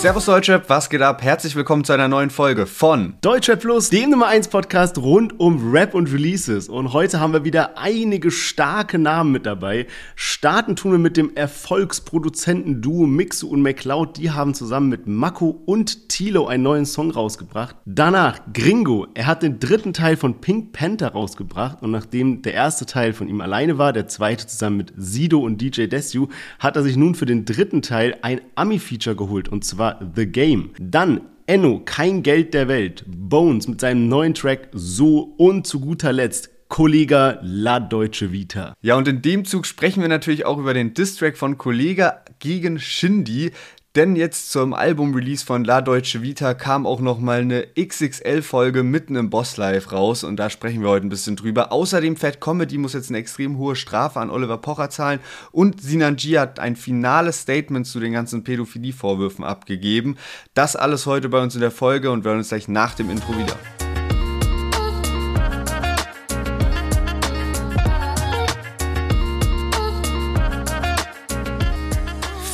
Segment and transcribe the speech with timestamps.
[0.00, 1.24] Servus Deutschrap, was geht ab?
[1.24, 5.72] Herzlich willkommen zu einer neuen Folge von Deutschrap Plus, dem Nummer 1 Podcast rund um
[5.72, 6.68] Rap und Releases.
[6.68, 9.88] Und heute haben wir wieder einige starke Namen mit dabei.
[10.14, 14.18] Starten tun wir mit dem Erfolgsproduzenten-Duo Mixu und McCloud.
[14.18, 17.74] Die haben zusammen mit Mako und Tilo einen neuen Song rausgebracht.
[17.84, 19.08] Danach Gringo.
[19.14, 21.82] Er hat den dritten Teil von Pink Panther rausgebracht.
[21.82, 25.60] Und nachdem der erste Teil von ihm alleine war, der zweite zusammen mit Sido und
[25.60, 26.28] DJ Desu,
[26.60, 29.48] hat er sich nun für den dritten Teil ein Ami-Feature geholt.
[29.48, 30.70] Und zwar war The Game.
[30.78, 33.04] Dann Enno, kein Geld der Welt.
[33.06, 38.74] Bones mit seinem neuen Track So und zu guter Letzt Kollega La Deutsche Vita.
[38.82, 42.78] Ja, und in dem Zug sprechen wir natürlich auch über den Distrack von Kollega gegen
[42.78, 43.52] Shindy.
[43.96, 49.30] Denn jetzt zum Album-Release von La Deutsche Vita kam auch nochmal eine XXL-Folge mitten im
[49.30, 51.72] Boss Live raus und da sprechen wir heute ein bisschen drüber.
[51.72, 55.20] Außerdem Fat Comedy muss jetzt eine extrem hohe Strafe an Oliver Pocher zahlen
[55.52, 60.16] und Sinan G hat ein finales Statement zu den ganzen Pädophilie-Vorwürfen abgegeben.
[60.52, 63.08] Das alles heute bei uns in der Folge und wir hören uns gleich nach dem
[63.08, 63.56] Intro wieder.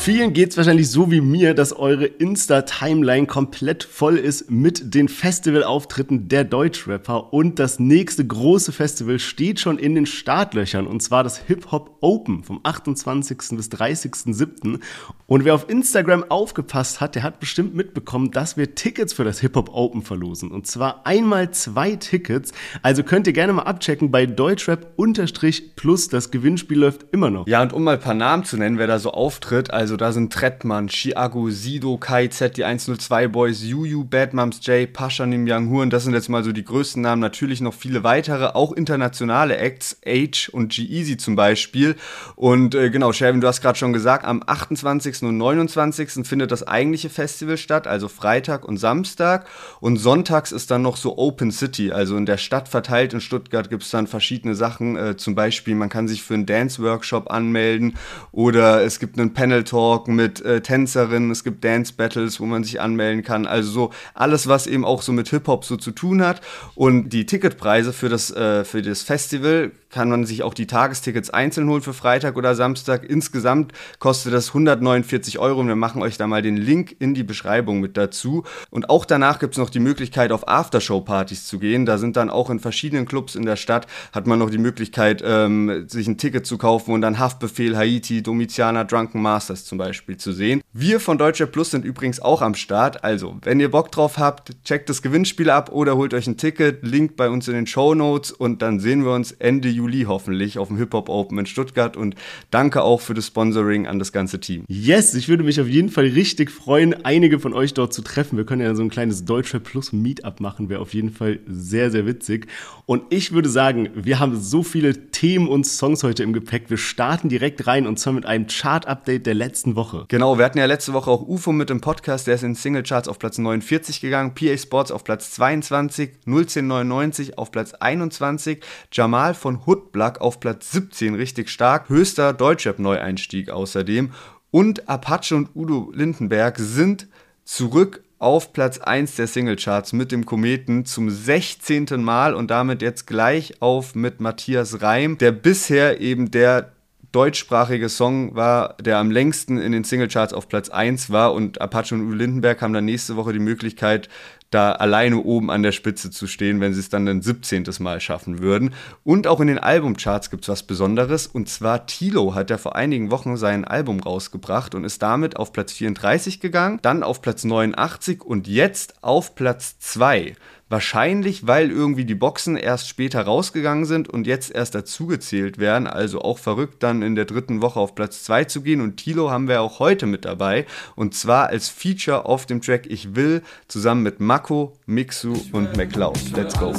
[0.04, 6.28] Vielen geht's wahrscheinlich so wie mir, dass eure Insta-Timeline komplett voll ist mit den Festivalauftritten
[6.28, 11.38] der Deutschrapper und das nächste große Festival steht schon in den Startlöchern und zwar das
[11.38, 13.38] Hip Hop Open vom 28.
[13.52, 14.78] bis 30.07.
[15.26, 19.40] Und wer auf Instagram aufgepasst hat, der hat bestimmt mitbekommen, dass wir Tickets für das
[19.40, 22.52] Hip Hop Open verlosen und zwar einmal zwei Tickets.
[22.82, 26.10] Also könnt ihr gerne mal abchecken bei Deutschrap unterstrich plus.
[26.10, 27.46] Das Gewinnspiel läuft immer noch.
[27.46, 30.06] Ja, und um mal ein paar Namen zu nennen, wer da so auftritt, also also
[30.06, 35.24] da sind Trettmann, Chiago, Sido, Kai Z, die 102 Boys, Juju, Bad Moms J, Pasha
[35.24, 35.88] Nim Young Huren.
[35.88, 37.20] Das sind jetzt mal so die größten Namen.
[37.20, 41.94] Natürlich noch viele weitere, auch internationale Acts, Age und G-Easy zum Beispiel.
[42.34, 45.22] Und äh, genau, Sherwin, du hast gerade schon gesagt, am 28.
[45.22, 46.26] und 29.
[46.26, 49.46] findet das eigentliche Festival statt, also Freitag und Samstag.
[49.78, 53.14] Und sonntags ist dann noch so Open City, also in der Stadt verteilt.
[53.14, 54.96] In Stuttgart gibt es dann verschiedene Sachen.
[54.96, 57.96] Äh, zum Beispiel, man kann sich für einen Dance-Workshop anmelden
[58.32, 62.64] oder es gibt einen Panel-Talk Talk mit äh, Tänzerinnen, es gibt Dance Battles, wo man
[62.64, 63.46] sich anmelden kann.
[63.46, 66.40] Also so alles, was eben auch so mit Hip-Hop so zu tun hat.
[66.74, 71.30] Und die Ticketpreise für das, äh, für das Festival kann man sich auch die Tagestickets
[71.30, 73.04] einzeln holen für Freitag oder Samstag.
[73.08, 77.22] Insgesamt kostet das 149 Euro und wir machen euch da mal den Link in die
[77.22, 78.42] Beschreibung mit dazu.
[78.70, 81.86] Und auch danach gibt es noch die Möglichkeit, auf Aftershow-Partys zu gehen.
[81.86, 85.22] Da sind dann auch in verschiedenen Clubs in der Stadt, hat man noch die Möglichkeit,
[85.24, 90.16] ähm, sich ein Ticket zu kaufen und dann Haftbefehl, Haiti, Domiziana, Drunken Masters zum Beispiel
[90.16, 90.60] zu sehen.
[90.72, 93.02] Wir von Deutsche Plus sind übrigens auch am Start.
[93.02, 96.86] Also, wenn ihr Bock drauf habt, checkt das Gewinnspiel ab oder holt euch ein Ticket.
[96.86, 100.58] Link bei uns in den Show Notes und dann sehen wir uns Ende Juli hoffentlich
[100.58, 102.14] auf dem Hip Hop Open in Stuttgart und
[102.52, 104.64] danke auch für das Sponsoring an das ganze Team.
[104.68, 108.36] Yes, ich würde mich auf jeden Fall richtig freuen, einige von euch dort zu treffen.
[108.36, 111.90] Wir können ja so ein kleines Deutscher Plus Meetup machen, wäre auf jeden Fall sehr,
[111.90, 112.46] sehr witzig.
[112.86, 116.70] Und ich würde sagen, wir haben so viele Themen und Songs heute im Gepäck.
[116.70, 120.06] Wir starten direkt rein und zwar mit einem Chart-Update der letzten Woche.
[120.08, 123.08] Genau, wir hatten ja letzte Woche auch UFO mit dem Podcast, der ist in Singlecharts
[123.08, 129.60] auf Platz 49 gegangen, PA Sports auf Platz 22, 01099 auf Platz 21, Jamal von
[129.66, 131.88] Hood Hoodblack auf Platz 17 richtig stark.
[131.88, 134.12] Höchster Deutschrap-Neueinstieg außerdem.
[134.50, 137.08] Und Apache und Udo Lindenberg sind
[137.44, 141.86] zurück auf Platz 1 der Singlecharts mit dem Kometen zum 16.
[142.02, 146.73] Mal und damit jetzt gleich auf mit Matthias Reim, der bisher eben der
[147.14, 151.94] deutschsprachige Song war, der am längsten in den Singlecharts auf Platz 1 war und Apache
[151.94, 154.08] und Udo Lindenberg haben dann nächste Woche die Möglichkeit,
[154.50, 157.64] da alleine oben an der Spitze zu stehen, wenn sie es dann ein 17.
[157.80, 158.72] Mal schaffen würden.
[159.02, 161.26] Und auch in den Albumcharts gibt es was Besonderes.
[161.26, 165.52] Und zwar Tilo hat ja vor einigen Wochen sein Album rausgebracht und ist damit auf
[165.52, 170.36] Platz 34 gegangen, dann auf Platz 89 und jetzt auf Platz 2.
[170.70, 175.86] Wahrscheinlich, weil irgendwie die Boxen erst später rausgegangen sind und jetzt erst dazugezählt werden.
[175.86, 178.80] Also auch verrückt, dann in der dritten Woche auf Platz 2 zu gehen.
[178.80, 180.64] Und Tilo haben wir auch heute mit dabei.
[180.96, 186.18] Und zwar als Feature auf dem Track Ich Will zusammen mit Mako, Mixu und McLeod.
[186.34, 186.72] Let's go.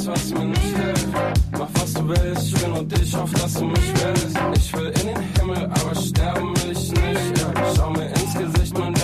[1.51, 4.37] Mach was du willst, ich will nur dich, auf dass du mich willst.
[4.55, 7.45] Ich will in den Himmel, aber sterben will ich nicht.
[7.75, 8.94] Schau mir ins Gesicht, man,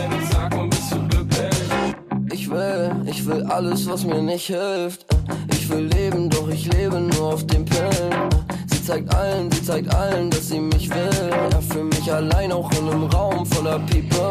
[2.52, 5.06] will, ich will alles, was mir nicht hilft.
[5.52, 8.30] Ich will leben, doch ich lebe nur auf den Pillen.
[8.68, 11.30] Sie zeigt allen, sie zeigt allen, dass sie mich will.
[11.52, 14.30] Ja, für mich allein auch in einem Raum voller People.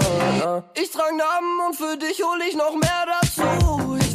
[0.75, 3.97] Ich trage Namen und für dich hol ich noch mehr dazu.
[4.01, 4.10] Ich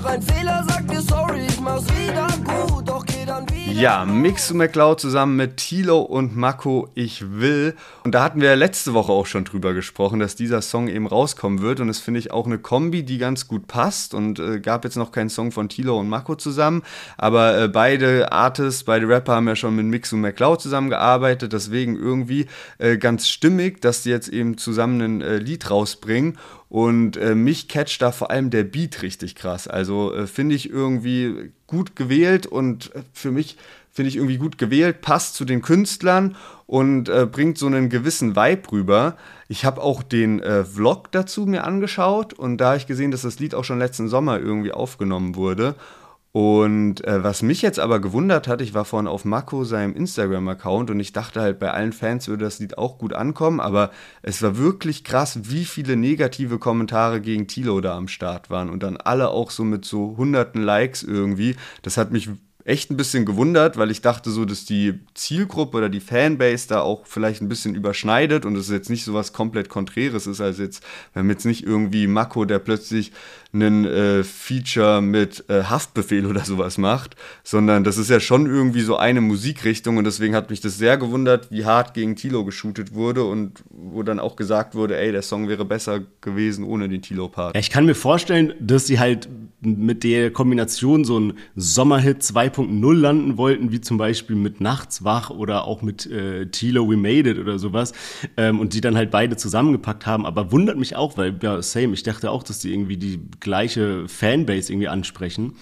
[0.00, 3.72] Mach einen Fehler, sag dir sorry, ich mach's wieder gut, doch geh dann wieder.
[3.72, 7.74] Ja, Mix McCloud zusammen mit Tilo und Mako Ich Will.
[8.04, 11.62] Und da hatten wir letzte Woche auch schon drüber gesprochen, dass dieser Song eben rauskommen
[11.62, 11.80] wird.
[11.80, 14.14] Und das finde ich auch eine Kombi, die ganz gut passt.
[14.14, 16.82] Und äh, gab jetzt noch keinen Song von Tilo und Mako zusammen.
[17.16, 21.52] Aber äh, beide Artists, beide Rapper haben ja schon mit Mix und McCloud zusammengearbeitet.
[21.52, 22.46] Deswegen irgendwie
[22.78, 26.38] äh, ganz stimmig, dass die jetzt eben zusammen ein äh, Lied rausbringen.
[26.68, 29.68] Und äh, mich catcht da vor allem der Beat richtig krass.
[29.68, 33.56] Also äh, finde ich irgendwie gut gewählt und äh, für mich
[33.90, 36.36] finde ich irgendwie gut gewählt, passt zu den Künstlern
[36.66, 39.16] und äh, bringt so einen gewissen Vibe rüber.
[39.48, 43.22] Ich habe auch den äh, Vlog dazu mir angeschaut und da habe ich gesehen, dass
[43.22, 45.74] das Lied auch schon letzten Sommer irgendwie aufgenommen wurde.
[46.38, 50.88] Und äh, was mich jetzt aber gewundert hat, ich war vorhin auf Mako, seinem Instagram-Account,
[50.88, 53.90] und ich dachte halt, bei allen Fans würde das Lied auch gut ankommen, aber
[54.22, 58.84] es war wirklich krass, wie viele negative Kommentare gegen Tilo da am Start waren und
[58.84, 61.56] dann alle auch so mit so hunderten Likes irgendwie.
[61.82, 62.30] Das hat mich
[62.68, 66.82] echt ein bisschen gewundert, weil ich dachte so, dass die Zielgruppe oder die Fanbase da
[66.82, 70.58] auch vielleicht ein bisschen überschneidet und es jetzt nicht so was komplett Konträres ist, als
[70.58, 70.82] jetzt,
[71.14, 73.12] wir haben jetzt nicht irgendwie Mako, der plötzlich
[73.54, 78.82] einen äh, Feature mit äh, Haftbefehl oder sowas macht, sondern das ist ja schon irgendwie
[78.82, 82.92] so eine Musikrichtung und deswegen hat mich das sehr gewundert, wie hart gegen Tilo geshootet
[82.92, 87.00] wurde und wo dann auch gesagt wurde, ey, der Song wäre besser gewesen ohne den
[87.00, 87.54] Tilo-Part.
[87.54, 89.28] Ja, ich kann mir vorstellen, dass sie halt
[89.60, 95.30] mit der Kombination so ein Sommerhit 2.0 landen wollten, wie zum Beispiel mit Nachts wach
[95.30, 97.92] oder auch mit äh, Tilo We Made It oder sowas
[98.36, 101.94] ähm, und die dann halt beide zusammengepackt haben, aber wundert mich auch, weil, ja, same,
[101.94, 105.54] ich dachte auch, dass die irgendwie die gleiche Fanbase irgendwie ansprechen.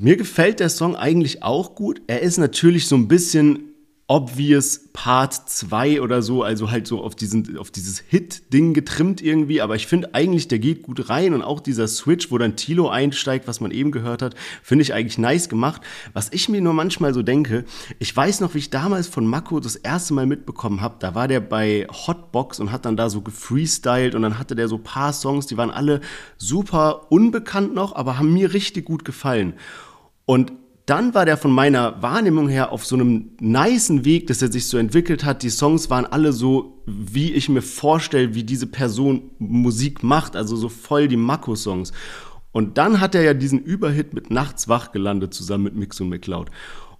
[0.00, 2.00] Mir gefällt der Song eigentlich auch gut.
[2.06, 3.71] Er ist natürlich so ein bisschen
[4.12, 9.62] obvious Part 2 oder so, also halt so auf, diesen, auf dieses Hit-Ding getrimmt irgendwie,
[9.62, 12.90] aber ich finde eigentlich, der geht gut rein und auch dieser Switch, wo dann Tilo
[12.90, 15.80] einsteigt, was man eben gehört hat, finde ich eigentlich nice gemacht.
[16.12, 17.64] Was ich mir nur manchmal so denke,
[18.00, 21.26] ich weiß noch, wie ich damals von Mako das erste Mal mitbekommen habe, da war
[21.26, 25.14] der bei Hotbox und hat dann da so gefreestylt und dann hatte der so paar
[25.14, 26.02] Songs, die waren alle
[26.36, 29.54] super unbekannt noch, aber haben mir richtig gut gefallen.
[30.26, 30.52] Und
[30.86, 34.66] dann war der von meiner Wahrnehmung her auf so einem niceen Weg, dass er sich
[34.66, 35.42] so entwickelt hat.
[35.42, 40.56] Die Songs waren alle so, wie ich mir vorstelle, wie diese Person Musik macht, also
[40.56, 41.92] so voll die Mako-Songs.
[42.50, 46.10] Und dann hat er ja diesen Überhit mit Nachts wach gelandet, zusammen mit Mix und
[46.10, 46.50] McCloud.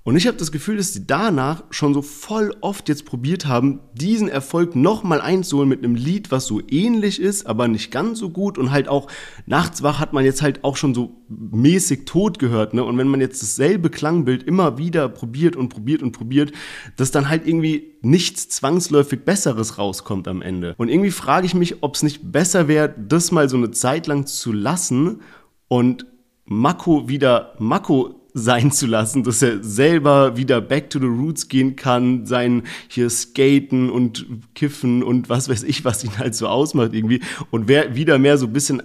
[0.04, 3.78] Und ich habe das Gefühl, dass sie danach schon so voll oft jetzt probiert haben,
[3.94, 8.30] diesen Erfolg nochmal einzuholen mit einem Lied, was so ähnlich ist, aber nicht ganz so
[8.30, 8.58] gut.
[8.58, 9.06] Und halt auch
[9.46, 12.74] nachts wach hat man jetzt halt auch schon so mäßig tot gehört.
[12.74, 12.82] Ne?
[12.82, 16.50] Und wenn man jetzt dasselbe Klangbild immer wieder probiert und probiert und probiert,
[16.96, 20.74] dass dann halt irgendwie nichts zwangsläufig Besseres rauskommt am Ende.
[20.78, 24.08] Und irgendwie frage ich mich, ob es nicht besser wäre, das mal so eine Zeit
[24.08, 25.20] lang zu lassen
[25.68, 26.06] und
[26.44, 31.76] Mako wieder Mako sein zu lassen, dass er selber wieder back to the roots gehen
[31.76, 36.94] kann, sein hier skaten und kiffen und was weiß ich, was ihn halt so ausmacht
[36.94, 37.20] irgendwie
[37.50, 38.82] und wer wieder mehr so ein bisschen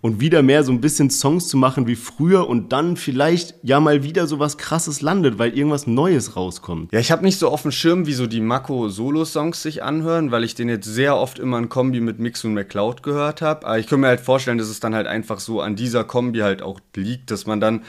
[0.00, 3.80] und wieder mehr so ein bisschen Songs zu machen wie früher und dann vielleicht ja
[3.80, 6.92] mal wieder so was krasses landet, weil irgendwas Neues rauskommt.
[6.92, 10.30] Ja, ich habe nicht so auf dem Schirm, wie so die Mako Solo-Songs sich anhören,
[10.30, 13.66] weil ich den jetzt sehr oft immer in Kombi mit Mix und McCloud gehört habe.
[13.66, 16.40] Aber ich kann mir halt vorstellen, dass es dann halt einfach so an dieser Kombi
[16.40, 17.82] halt auch liegt, dass man dann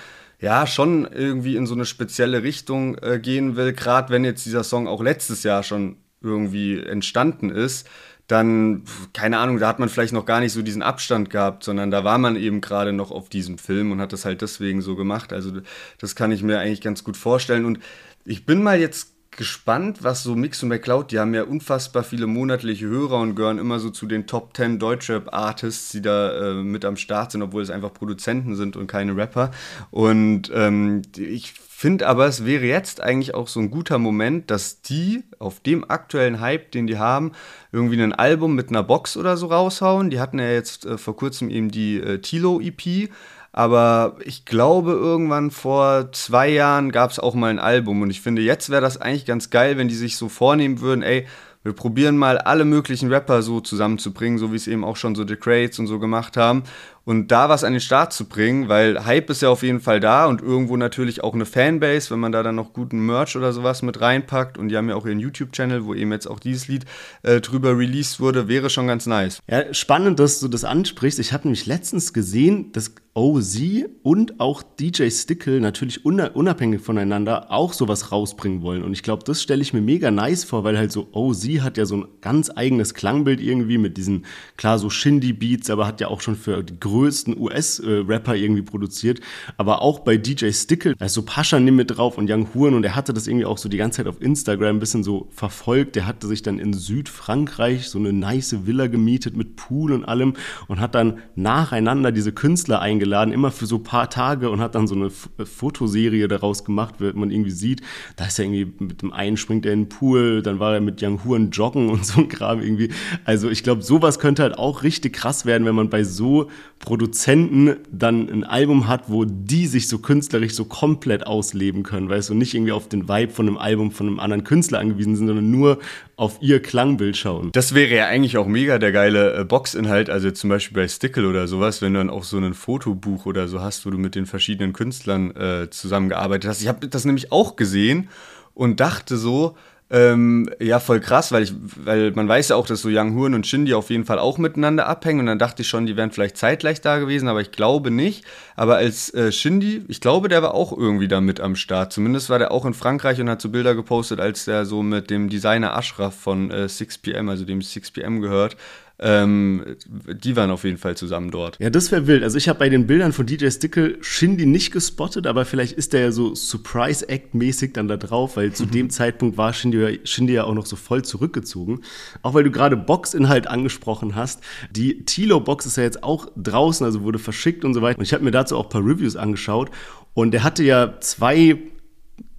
[0.43, 4.65] ja schon irgendwie in so eine spezielle Richtung äh, gehen will, gerade wenn jetzt dieser
[4.65, 7.89] Song auch letztes Jahr schon irgendwie entstanden ist,
[8.27, 11.91] dann, keine Ahnung, da hat man vielleicht noch gar nicht so diesen Abstand gehabt, sondern
[11.91, 14.97] da war man eben gerade noch auf diesem Film und hat das halt deswegen so
[14.97, 15.31] gemacht.
[15.31, 15.61] Also
[15.97, 17.63] das kann ich mir eigentlich ganz gut vorstellen.
[17.63, 17.79] Und
[18.25, 22.27] ich bin mal jetzt gespannt, was so Mix und McCloud, die haben ja unfassbar viele
[22.27, 26.85] monatliche Hörer und gehören immer so zu den Top 10 Deutschrap-Artists, die da äh, mit
[26.85, 29.51] am Start sind, obwohl es einfach Produzenten sind und keine Rapper.
[29.91, 34.81] Und ähm, ich finde aber, es wäre jetzt eigentlich auch so ein guter Moment, dass
[34.81, 37.33] die auf dem aktuellen Hype, den die haben,
[37.73, 40.09] irgendwie ein Album mit einer Box oder so raushauen.
[40.09, 43.09] Die hatten ja jetzt äh, vor kurzem eben die äh, Tilo-EP
[43.53, 48.01] aber ich glaube, irgendwann vor zwei Jahren gab es auch mal ein Album.
[48.01, 51.03] Und ich finde, jetzt wäre das eigentlich ganz geil, wenn die sich so vornehmen würden,
[51.03, 51.27] ey,
[51.61, 55.25] wir probieren mal alle möglichen Rapper so zusammenzubringen, so wie es eben auch schon so
[55.25, 56.63] The Crates und so gemacht haben
[57.05, 59.99] und da was an den Start zu bringen, weil Hype ist ja auf jeden Fall
[59.99, 63.51] da und irgendwo natürlich auch eine Fanbase, wenn man da dann noch guten Merch oder
[63.51, 66.67] sowas mit reinpackt und die haben ja auch ihren YouTube-Channel, wo eben jetzt auch dieses
[66.67, 66.85] Lied
[67.23, 69.39] äh, drüber released wurde, wäre schon ganz nice.
[69.49, 71.19] Ja, spannend, dass du das ansprichst.
[71.19, 73.59] Ich habe nämlich letztens gesehen, dass OZ
[74.01, 79.41] und auch DJ Stickle natürlich unabhängig voneinander auch sowas rausbringen wollen und ich glaube, das
[79.41, 82.49] stelle ich mir mega nice vor, weil halt so OZ hat ja so ein ganz
[82.55, 84.25] eigenes Klangbild irgendwie mit diesen,
[84.57, 89.19] klar, so Shindy-Beats, aber hat ja auch schon für die größten US-Rapper irgendwie produziert,
[89.57, 92.75] aber auch bei DJ Stickle, da ist so Pascha Nimm mit drauf und Young Huren
[92.75, 95.27] und er hatte das irgendwie auch so die ganze Zeit auf Instagram ein bisschen so
[95.31, 95.95] verfolgt.
[95.95, 100.35] Der hatte sich dann in Südfrankreich so eine nice Villa gemietet mit Pool und allem
[100.67, 104.75] und hat dann nacheinander diese Künstler eingeladen, immer für so ein paar Tage und hat
[104.75, 107.81] dann so eine F Fotoserie daraus gemacht, wird man irgendwie sieht,
[108.17, 110.81] da ist er irgendwie mit dem einen springt er in den Pool, dann war er
[110.81, 112.89] mit Young Huren joggen und so ein Kram irgendwie.
[113.25, 116.49] Also ich glaube, sowas könnte halt auch richtig krass werden, wenn man bei so
[116.83, 122.29] Produzenten dann ein Album hat, wo die sich so künstlerisch so komplett ausleben können, weißt
[122.29, 125.27] du, nicht irgendwie auf den Vibe von einem Album von einem anderen Künstler angewiesen sind,
[125.27, 125.79] sondern nur
[126.17, 127.51] auf ihr Klangbild schauen.
[127.53, 131.27] Das wäre ja eigentlich auch mega der geile äh, Boxinhalt, also zum Beispiel bei Stickle
[131.27, 134.15] oder sowas, wenn du dann auch so ein Fotobuch oder so hast, wo du mit
[134.15, 136.61] den verschiedenen Künstlern äh, zusammengearbeitet hast.
[136.61, 138.09] Ich habe das nämlich auch gesehen
[138.53, 139.55] und dachte so,
[139.89, 143.33] ähm, ja, voll krass, weil ich, weil man weiß ja auch, dass so Young Horn
[143.33, 146.11] und Shindy auf jeden Fall auch miteinander abhängen und dann dachte ich schon, die wären
[146.11, 148.25] vielleicht zeitgleich da gewesen, aber ich glaube nicht.
[148.55, 151.93] Aber als äh, Shindy, ich glaube, der war auch irgendwie da mit am Start.
[151.93, 155.09] Zumindest war der auch in Frankreich und hat so Bilder gepostet, als der so mit
[155.09, 158.57] dem Designer Ashraf von äh, 6pm, also dem 6pm gehört,
[158.99, 159.75] ähm,
[160.23, 161.57] die waren auf jeden Fall zusammen dort.
[161.59, 162.23] Ja, das wäre wild.
[162.23, 165.93] Also ich habe bei den Bildern von DJ Stickle Shindy nicht gespottet, aber vielleicht ist
[165.93, 168.71] der ja so Surprise-Act-mäßig dann da drauf, weil zu mhm.
[168.71, 171.81] dem Zeitpunkt war Shindy, Shindy ja auch noch so voll zurückgezogen.
[172.21, 174.41] Auch weil du gerade Boxinhalt angesprochen hast.
[174.71, 177.97] Die Tilo-Box ist ja jetzt auch draußen, also wurde verschickt und so weiter.
[177.97, 179.71] Und ich habe mir dazu auch ein paar Reviews angeschaut.
[180.13, 181.57] Und der hatte ja zwei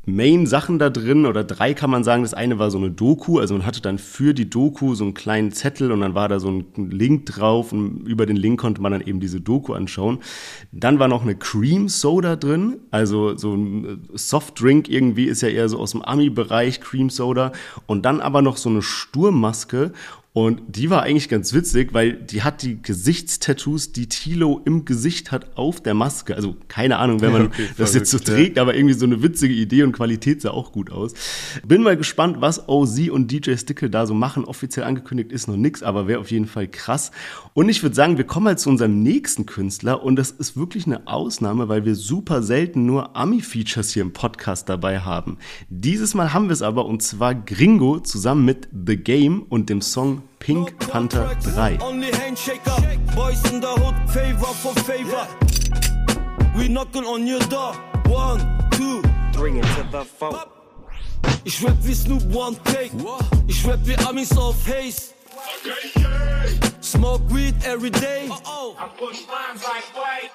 [0.07, 2.23] Main-Sachen da drin oder drei kann man sagen.
[2.23, 5.15] Das eine war so eine Doku, also man hatte dann für die Doku so einen
[5.15, 8.81] kleinen Zettel und dann war da so ein Link drauf und über den Link konnte
[8.81, 10.19] man dann eben diese Doku anschauen.
[10.73, 15.69] Dann war noch eine Cream Soda drin, also so ein Softdrink irgendwie ist ja eher
[15.69, 17.53] so aus dem Ami-Bereich Cream Soda
[17.87, 19.93] und dann aber noch so eine Sturmmaske
[20.37, 25.31] und die war eigentlich ganz witzig, weil die hat die Gesichtstattoos, die Tilo im Gesicht
[25.31, 26.35] hat, auf der Maske.
[26.35, 29.55] Also keine Ahnung, wenn man okay, das jetzt so trägt, aber irgendwie so eine witzige
[29.55, 31.13] Idee und Qualität sah auch gut aus.
[31.65, 34.45] Bin mal gespannt, was OZ und DJ Stickle da so machen.
[34.45, 37.13] Offiziell angekündigt ist noch nichts, aber wäre auf jeden Fall krass.
[37.53, 40.87] Und ich würde sagen, wir kommen halt zu unserem nächsten Künstler und das ist wirklich
[40.87, 45.39] eine Ausnahme, weil wir super selten nur Ami-Features hier im Podcast dabei haben.
[45.69, 49.81] Dieses Mal haben wir es aber und zwar Gringo zusammen mit The Game und dem
[49.81, 51.79] Song Pink Panther 3.
[61.45, 62.93] Ich rap wie Snoop One Cake.
[63.47, 65.15] Ich rap wie Amis auf Haze.
[66.81, 68.29] Smoke weed every day.
[68.29, 70.31] I push lines like white.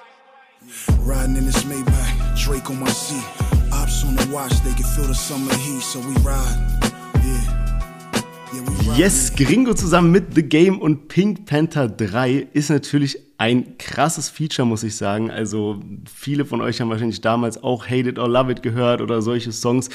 [1.05, 3.23] Riding in this Maybach, Drake on my seat.
[3.71, 7.58] Ops on the watch, they can feel the summer heat, so we ride.
[8.97, 14.67] Yes, Gringo zusammen mit The Game und Pink Panther 3 ist natürlich ein krasses Feature,
[14.67, 15.31] muss ich sagen.
[15.31, 15.79] Also
[16.13, 19.53] viele von euch haben wahrscheinlich damals auch Hate It or Love It gehört oder solche
[19.53, 19.89] Songs.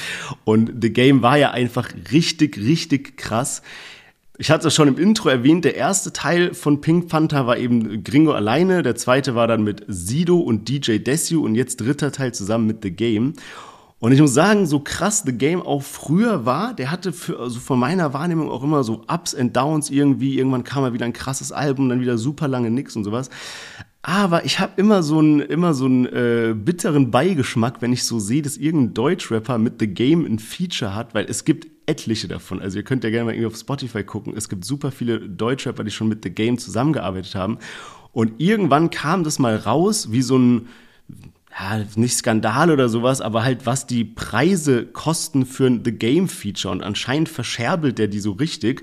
[0.44, 3.62] Und The Game war ja einfach richtig, richtig krass.
[4.36, 8.02] Ich hatte es schon im Intro erwähnt, der erste Teil von Pink Panther war eben
[8.02, 12.34] Gringo alleine, der zweite war dann mit Sido und DJ Desu und jetzt dritter Teil
[12.34, 13.34] zusammen mit The Game.
[14.04, 17.58] Und ich muss sagen, so krass The Game auch früher war, der hatte für, also
[17.58, 20.36] von meiner Wahrnehmung auch immer so Ups and Downs irgendwie.
[20.36, 23.30] Irgendwann kam mal wieder ein krasses Album, dann wieder super lange nix und sowas.
[24.02, 28.18] Aber ich habe immer so einen immer so einen äh, bitteren Beigeschmack, wenn ich so
[28.18, 32.60] sehe, dass irgendein Deutschrapper mit The Game ein Feature hat, weil es gibt etliche davon.
[32.60, 34.34] Also ihr könnt ja gerne mal irgendwie auf Spotify gucken.
[34.36, 37.56] Es gibt super viele Deutschrapper, die schon mit The Game zusammengearbeitet haben.
[38.12, 40.68] Und irgendwann kam das mal raus, wie so ein
[41.58, 46.28] ja, nicht Skandal oder sowas, aber halt, was die Preise kosten für ein The Game
[46.28, 46.72] Feature.
[46.72, 48.82] Und anscheinend verscherbelt der die so richtig.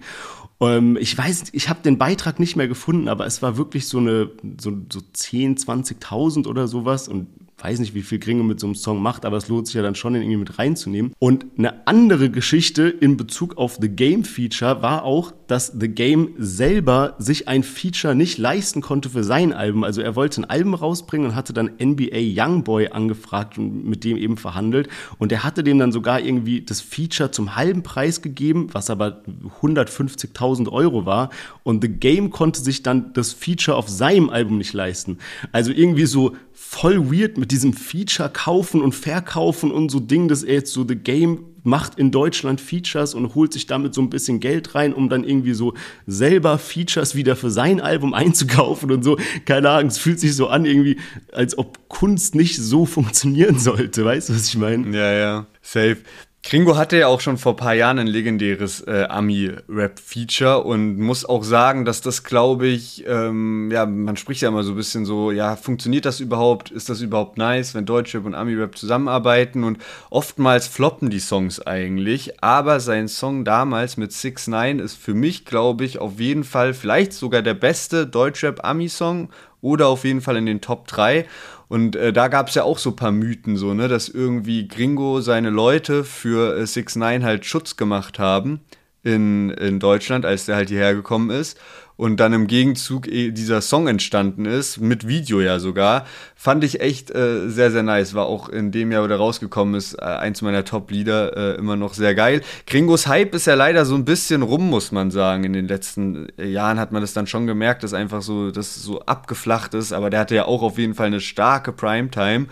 [0.61, 3.97] Ähm, ich weiß, ich habe den Beitrag nicht mehr gefunden, aber es war wirklich so
[3.97, 7.07] eine, so, so 10, 20.000 oder sowas.
[7.07, 7.27] Und
[7.63, 9.81] weiß nicht, wie viel Gringo mit so einem Song macht, aber es lohnt sich ja
[9.81, 11.13] dann schon, den irgendwie mit reinzunehmen.
[11.19, 16.31] Und eine andere Geschichte in Bezug auf The Game Feature war auch, dass The Game
[16.37, 19.83] selber sich ein Feature nicht leisten konnte für sein Album.
[19.83, 24.17] Also er wollte ein Album rausbringen und hatte dann NBA Youngboy angefragt und mit dem
[24.17, 24.89] eben verhandelt.
[25.17, 29.21] Und er hatte dem dann sogar irgendwie das Feature zum halben Preis gegeben, was aber
[29.61, 31.29] 150.000 Euro war.
[31.63, 35.17] Und The Game konnte sich dann das Feature auf seinem Album nicht leisten.
[35.51, 40.43] Also irgendwie so voll weird mit diesem Feature kaufen und verkaufen und so Ding, dass
[40.43, 44.09] er jetzt so The Game macht in Deutschland Features und holt sich damit so ein
[44.09, 45.73] bisschen Geld rein, um dann irgendwie so
[46.07, 49.17] selber Features wieder für sein Album einzukaufen und so.
[49.45, 50.97] Keine Ahnung, es fühlt sich so an irgendwie,
[51.31, 54.05] als ob Kunst nicht so funktionieren sollte.
[54.05, 54.95] Weißt du, was ich meine?
[54.95, 55.97] Ja, ja, safe.
[56.43, 61.23] Kringo hatte ja auch schon vor ein paar Jahren ein legendäres äh, Ami-Rap-Feature und muss
[61.23, 65.05] auch sagen, dass das, glaube ich, ähm, ja, man spricht ja immer so ein bisschen
[65.05, 66.71] so, ja, funktioniert das überhaupt?
[66.71, 69.63] Ist das überhaupt nice, wenn Deutschrap und Ami-Rap zusammenarbeiten?
[69.63, 69.77] Und
[70.09, 75.45] oftmals floppen die Songs eigentlich, aber sein Song damals mit 6 9 ist für mich,
[75.45, 79.29] glaube ich, auf jeden Fall vielleicht sogar der beste Deutschrap-Ami-Song
[79.61, 81.27] oder auf jeden Fall in den Top 3.
[81.71, 84.67] Und äh, da gab es ja auch so ein paar Mythen, so, ne, dass irgendwie
[84.67, 88.59] Gringo seine Leute für äh, 6 9 halt Schutz gemacht haben
[89.03, 91.57] in, in Deutschland, als der halt hierher gekommen ist
[92.01, 96.81] und dann im Gegenzug eh dieser Song entstanden ist, mit Video ja sogar, fand ich
[96.81, 98.15] echt äh, sehr, sehr nice.
[98.15, 101.75] War auch in dem Jahr, wo der rausgekommen ist, äh, eins meiner Top-Lieder, äh, immer
[101.75, 102.41] noch sehr geil.
[102.65, 105.43] Gringos Hype ist ja leider so ein bisschen rum, muss man sagen.
[105.43, 108.81] In den letzten äh, Jahren hat man das dann schon gemerkt, dass einfach so, das
[108.81, 112.47] so abgeflacht ist, aber der hatte ja auch auf jeden Fall eine starke Primetime.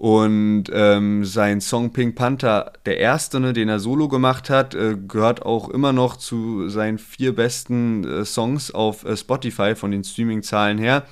[0.00, 4.96] Und ähm, sein Song Pink Panther, der erste, ne, den er solo gemacht hat, äh,
[4.96, 10.02] gehört auch immer noch zu seinen vier besten äh, Songs auf äh, Spotify von den
[10.02, 11.02] Streaming-Zahlen her.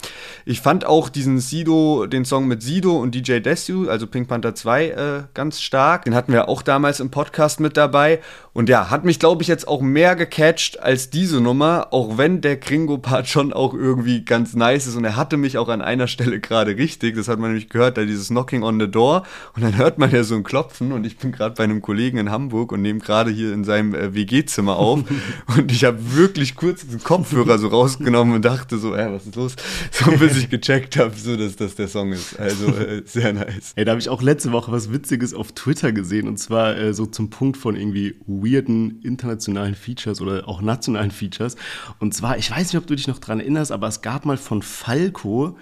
[0.46, 4.54] Ich fand auch diesen Sido, den Song mit Sido und DJ Desu, also Pink Panther
[4.54, 6.06] 2, äh, ganz stark.
[6.06, 8.20] Den hatten wir auch damals im Podcast mit dabei.
[8.54, 12.40] Und ja, hat mich, glaube ich, jetzt auch mehr gecatcht als diese Nummer, auch wenn
[12.40, 14.96] der Kringo-Part schon auch irgendwie ganz nice ist.
[14.96, 17.16] Und er hatte mich auch an einer Stelle gerade richtig.
[17.16, 20.10] Das hat man nämlich gehört, da dieses Knocking on the Door und dann hört man
[20.10, 23.00] ja so ein Klopfen und ich bin gerade bei einem Kollegen in Hamburg und nehme
[23.00, 25.00] gerade hier in seinem äh, WG-Zimmer auf
[25.56, 29.36] und ich habe wirklich kurz den Kopfhörer so rausgenommen und dachte so, äh, was ist
[29.36, 29.56] los?
[29.90, 32.38] So bis ich gecheckt habe, so dass das der Song ist.
[32.38, 33.72] Also äh, sehr nice.
[33.76, 36.94] Ey, da habe ich auch letzte Woche was Witziges auf Twitter gesehen und zwar äh,
[36.94, 41.56] so zum Punkt von irgendwie weirden internationalen Features oder auch nationalen Features.
[41.98, 44.36] Und zwar, ich weiß nicht, ob du dich noch dran erinnerst, aber es gab mal
[44.36, 45.56] von Falco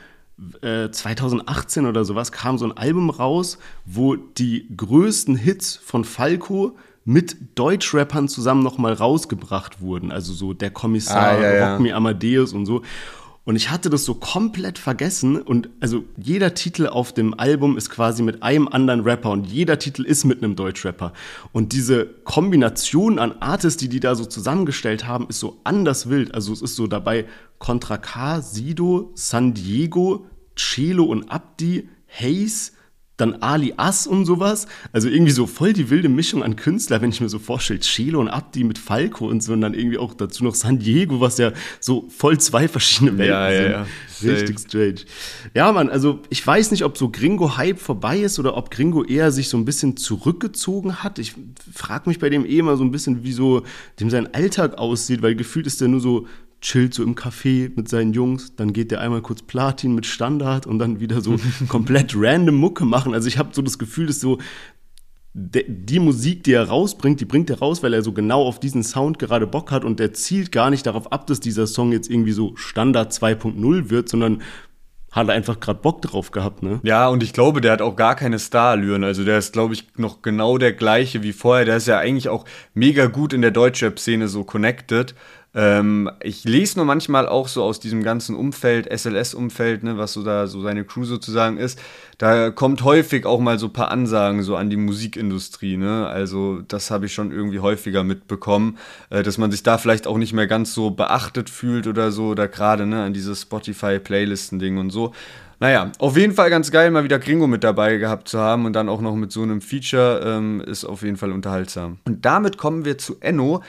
[0.91, 6.77] 2018 äh, oder sowas kam so ein Album raus, wo die größten Hits von Falco
[7.05, 10.11] mit Deutschrappern zusammen nochmal rausgebracht wurden.
[10.11, 11.73] Also so der Kommissar, ah, ja, ja.
[11.73, 12.83] Rock Me Amadeus und so.
[13.47, 15.41] Und ich hatte das so komplett vergessen.
[15.41, 19.79] Und also jeder Titel auf dem Album ist quasi mit einem anderen Rapper und jeder
[19.79, 21.13] Titel ist mit einem Deutschrapper.
[21.53, 26.35] Und diese Kombination an Artists, die die da so zusammengestellt haben, ist so anders wild.
[26.35, 27.25] Also es ist so dabei
[27.61, 32.73] Contra K, Sido, San Diego, Chelo und Abdi, Hayes,
[33.17, 34.67] dann Ali Ass und sowas.
[34.93, 38.21] Also irgendwie so voll die wilde Mischung an Künstler, wenn ich mir so vorstelle, Chelo
[38.21, 41.39] und Abdi mit Falco und so und dann irgendwie auch dazu noch San Diego, was
[41.39, 43.71] ja so voll zwei verschiedene Welten ja, sind.
[43.71, 43.87] Ja,
[44.31, 44.35] ja.
[44.35, 45.01] Richtig strange.
[45.55, 49.31] Ja, Mann, also ich weiß nicht, ob so Gringo-Hype vorbei ist oder ob Gringo eher
[49.31, 51.19] sich so ein bisschen zurückgezogen hat.
[51.19, 51.35] Ich
[51.73, 53.63] frage mich bei dem eh immer so ein bisschen, wie so
[54.01, 56.27] dem sein Alltag aussieht, weil gefühlt ist der nur so
[56.61, 60.67] chillt so im Café mit seinen Jungs, dann geht der einmal kurz Platin mit Standard
[60.67, 61.37] und dann wieder so
[61.69, 63.15] komplett random Mucke machen.
[63.15, 64.39] Also ich habe so das Gefühl, dass so
[65.39, 68.83] die Musik, die er rausbringt, die bringt er raus, weil er so genau auf diesen
[68.83, 72.09] Sound gerade Bock hat und der zielt gar nicht darauf ab, dass dieser Song jetzt
[72.11, 74.41] irgendwie so Standard 2.0 wird, sondern
[75.13, 76.81] hat er einfach gerade Bock drauf gehabt, ne?
[76.83, 79.05] Ja, und ich glaube, der hat auch gar keine Starallüren.
[79.05, 81.65] Also der ist, glaube ich, noch genau der gleiche wie vorher.
[81.65, 85.15] Der ist ja eigentlich auch mega gut in der Deutschrap-Szene so connected.
[85.57, 90.23] Ähm, ich lese nur manchmal auch so aus diesem ganzen Umfeld, SLS-Umfeld, ne, was so
[90.23, 91.81] da so seine Crew sozusagen ist,
[92.19, 96.07] da kommt häufig auch mal so ein paar Ansagen so an die Musikindustrie, ne?
[96.07, 98.77] Also das habe ich schon irgendwie häufiger mitbekommen,
[99.09, 102.27] äh, dass man sich da vielleicht auch nicht mehr ganz so beachtet fühlt oder so,
[102.29, 105.15] oder gerade ne, an dieses Spotify-Playlisten-Ding und so.
[105.59, 108.75] Naja, auf jeden Fall ganz geil, mal wieder Gringo mit dabei gehabt zu haben und
[108.75, 111.97] dann auch noch mit so einem Feature ähm, ist auf jeden Fall unterhaltsam.
[112.05, 113.63] Und damit kommen wir zu Enno.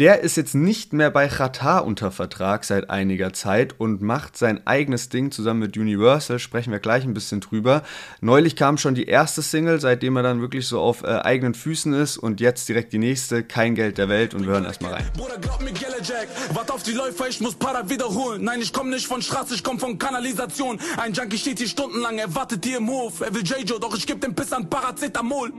[0.00, 4.66] Der ist jetzt nicht mehr bei Qatar unter Vertrag seit einiger Zeit und macht sein
[4.66, 6.38] eigenes Ding zusammen mit Universal.
[6.38, 7.82] Sprechen wir gleich ein bisschen drüber.
[8.22, 11.92] Neulich kam schon die erste Single, seitdem er dann wirklich so auf äh, eigenen Füßen
[11.92, 15.04] ist und jetzt direkt die nächste, Kein Geld der Welt und wir hören erstmal rein.
[15.14, 18.42] Bruder, glaub mir, Gelle Jack, wart auf die Läufer, ich muss Para wiederholen.
[18.42, 20.80] Nein, ich komm nicht von Straße, ich komm von Kanalisation.
[20.96, 23.20] Ein Junkie steht hier stundenlang, er wartet hier im Hof.
[23.20, 25.52] Er will J-Jo, doch ich geb dem Piss an Paracetamol.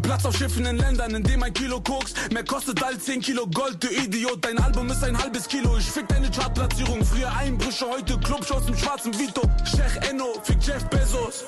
[0.00, 3.46] Platz auf Schiffen in Ländern, in dem ein Kilo Koks mehr kostet als 10 Kilo
[3.46, 4.44] Gold, du Idiot.
[4.44, 5.76] Dein Album ist ein halbes Kilo.
[5.78, 7.04] Ich fick deine Chartplatzierung.
[7.04, 9.42] Früher Einbrüche, heute Clubshows im schwarzen Vito.
[9.64, 11.44] Chef Enno, fick Jeff Bezos.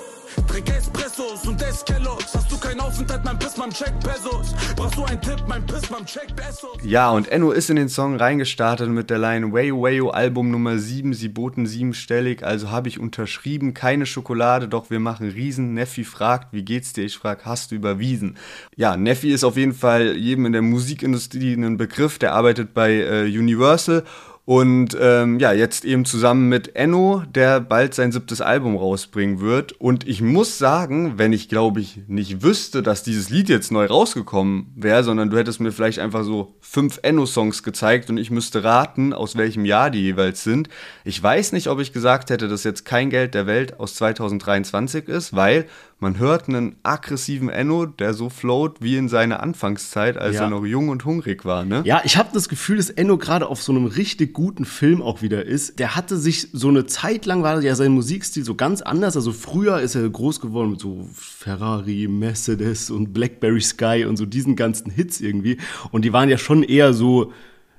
[0.46, 2.34] Trink Espressos und Eskelos.
[2.34, 4.54] Hast du keinen Aufenthalt, mein Piss, mein Check Pesos.
[4.76, 6.76] Brauchst du einen Tipp, mein Piss, mein Check Pesos.
[6.82, 10.78] Ja, und Enno ist in den Song reingestartet mit der Line Wayo Wayo Album Nummer
[10.78, 11.14] 7.
[11.14, 13.74] Sie boten siebenstellig, also habe ich unterschrieben.
[13.74, 15.74] Keine Schokolade, doch wir machen Riesen.
[15.74, 17.04] Neffi fragt, wie geht's dir?
[17.04, 18.36] Ich frag, hast du überwiesen?
[18.76, 22.18] Ja, Neffi ist auf jeden Fall jedem in der Musikindustrie ein Begriff.
[22.18, 24.04] Der arbeitet bei äh, Universal
[24.50, 29.70] Und ähm, ja, jetzt eben zusammen mit Enno, der bald sein siebtes Album rausbringen wird.
[29.70, 33.86] Und ich muss sagen, wenn ich glaube ich nicht wüsste, dass dieses Lied jetzt neu
[33.86, 38.64] rausgekommen wäre, sondern du hättest mir vielleicht einfach so fünf Enno-Songs gezeigt und ich müsste
[38.64, 40.68] raten, aus welchem Jahr die jeweils sind.
[41.04, 45.06] Ich weiß nicht, ob ich gesagt hätte, dass jetzt kein Geld der Welt aus 2023
[45.06, 45.66] ist, weil
[46.00, 50.44] man hört einen aggressiven Enno, der so float wie in seiner Anfangszeit, als ja.
[50.44, 51.82] er noch jung und hungrig war, ne?
[51.84, 55.20] Ja, ich habe das Gefühl, dass Enno gerade auf so einem richtig guten Film auch
[55.20, 55.78] wieder ist.
[55.78, 59.14] Der hatte sich so eine Zeit lang war ja sein Musikstil so ganz anders.
[59.14, 64.24] Also früher ist er groß geworden mit so Ferrari, Mercedes und Blackberry Sky und so
[64.24, 65.58] diesen ganzen Hits irgendwie.
[65.90, 67.32] Und die waren ja schon eher so,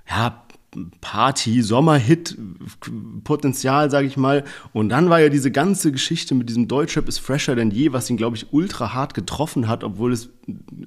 [0.07, 0.43] ja,
[1.01, 2.37] Party, Sommerhit
[3.25, 4.45] Potenzial, sage ich mal.
[4.71, 8.09] Und dann war ja diese ganze Geschichte mit diesem Deutschrap ist fresher denn je, was
[8.09, 10.29] ihn, glaube ich, ultra hart getroffen hat, obwohl es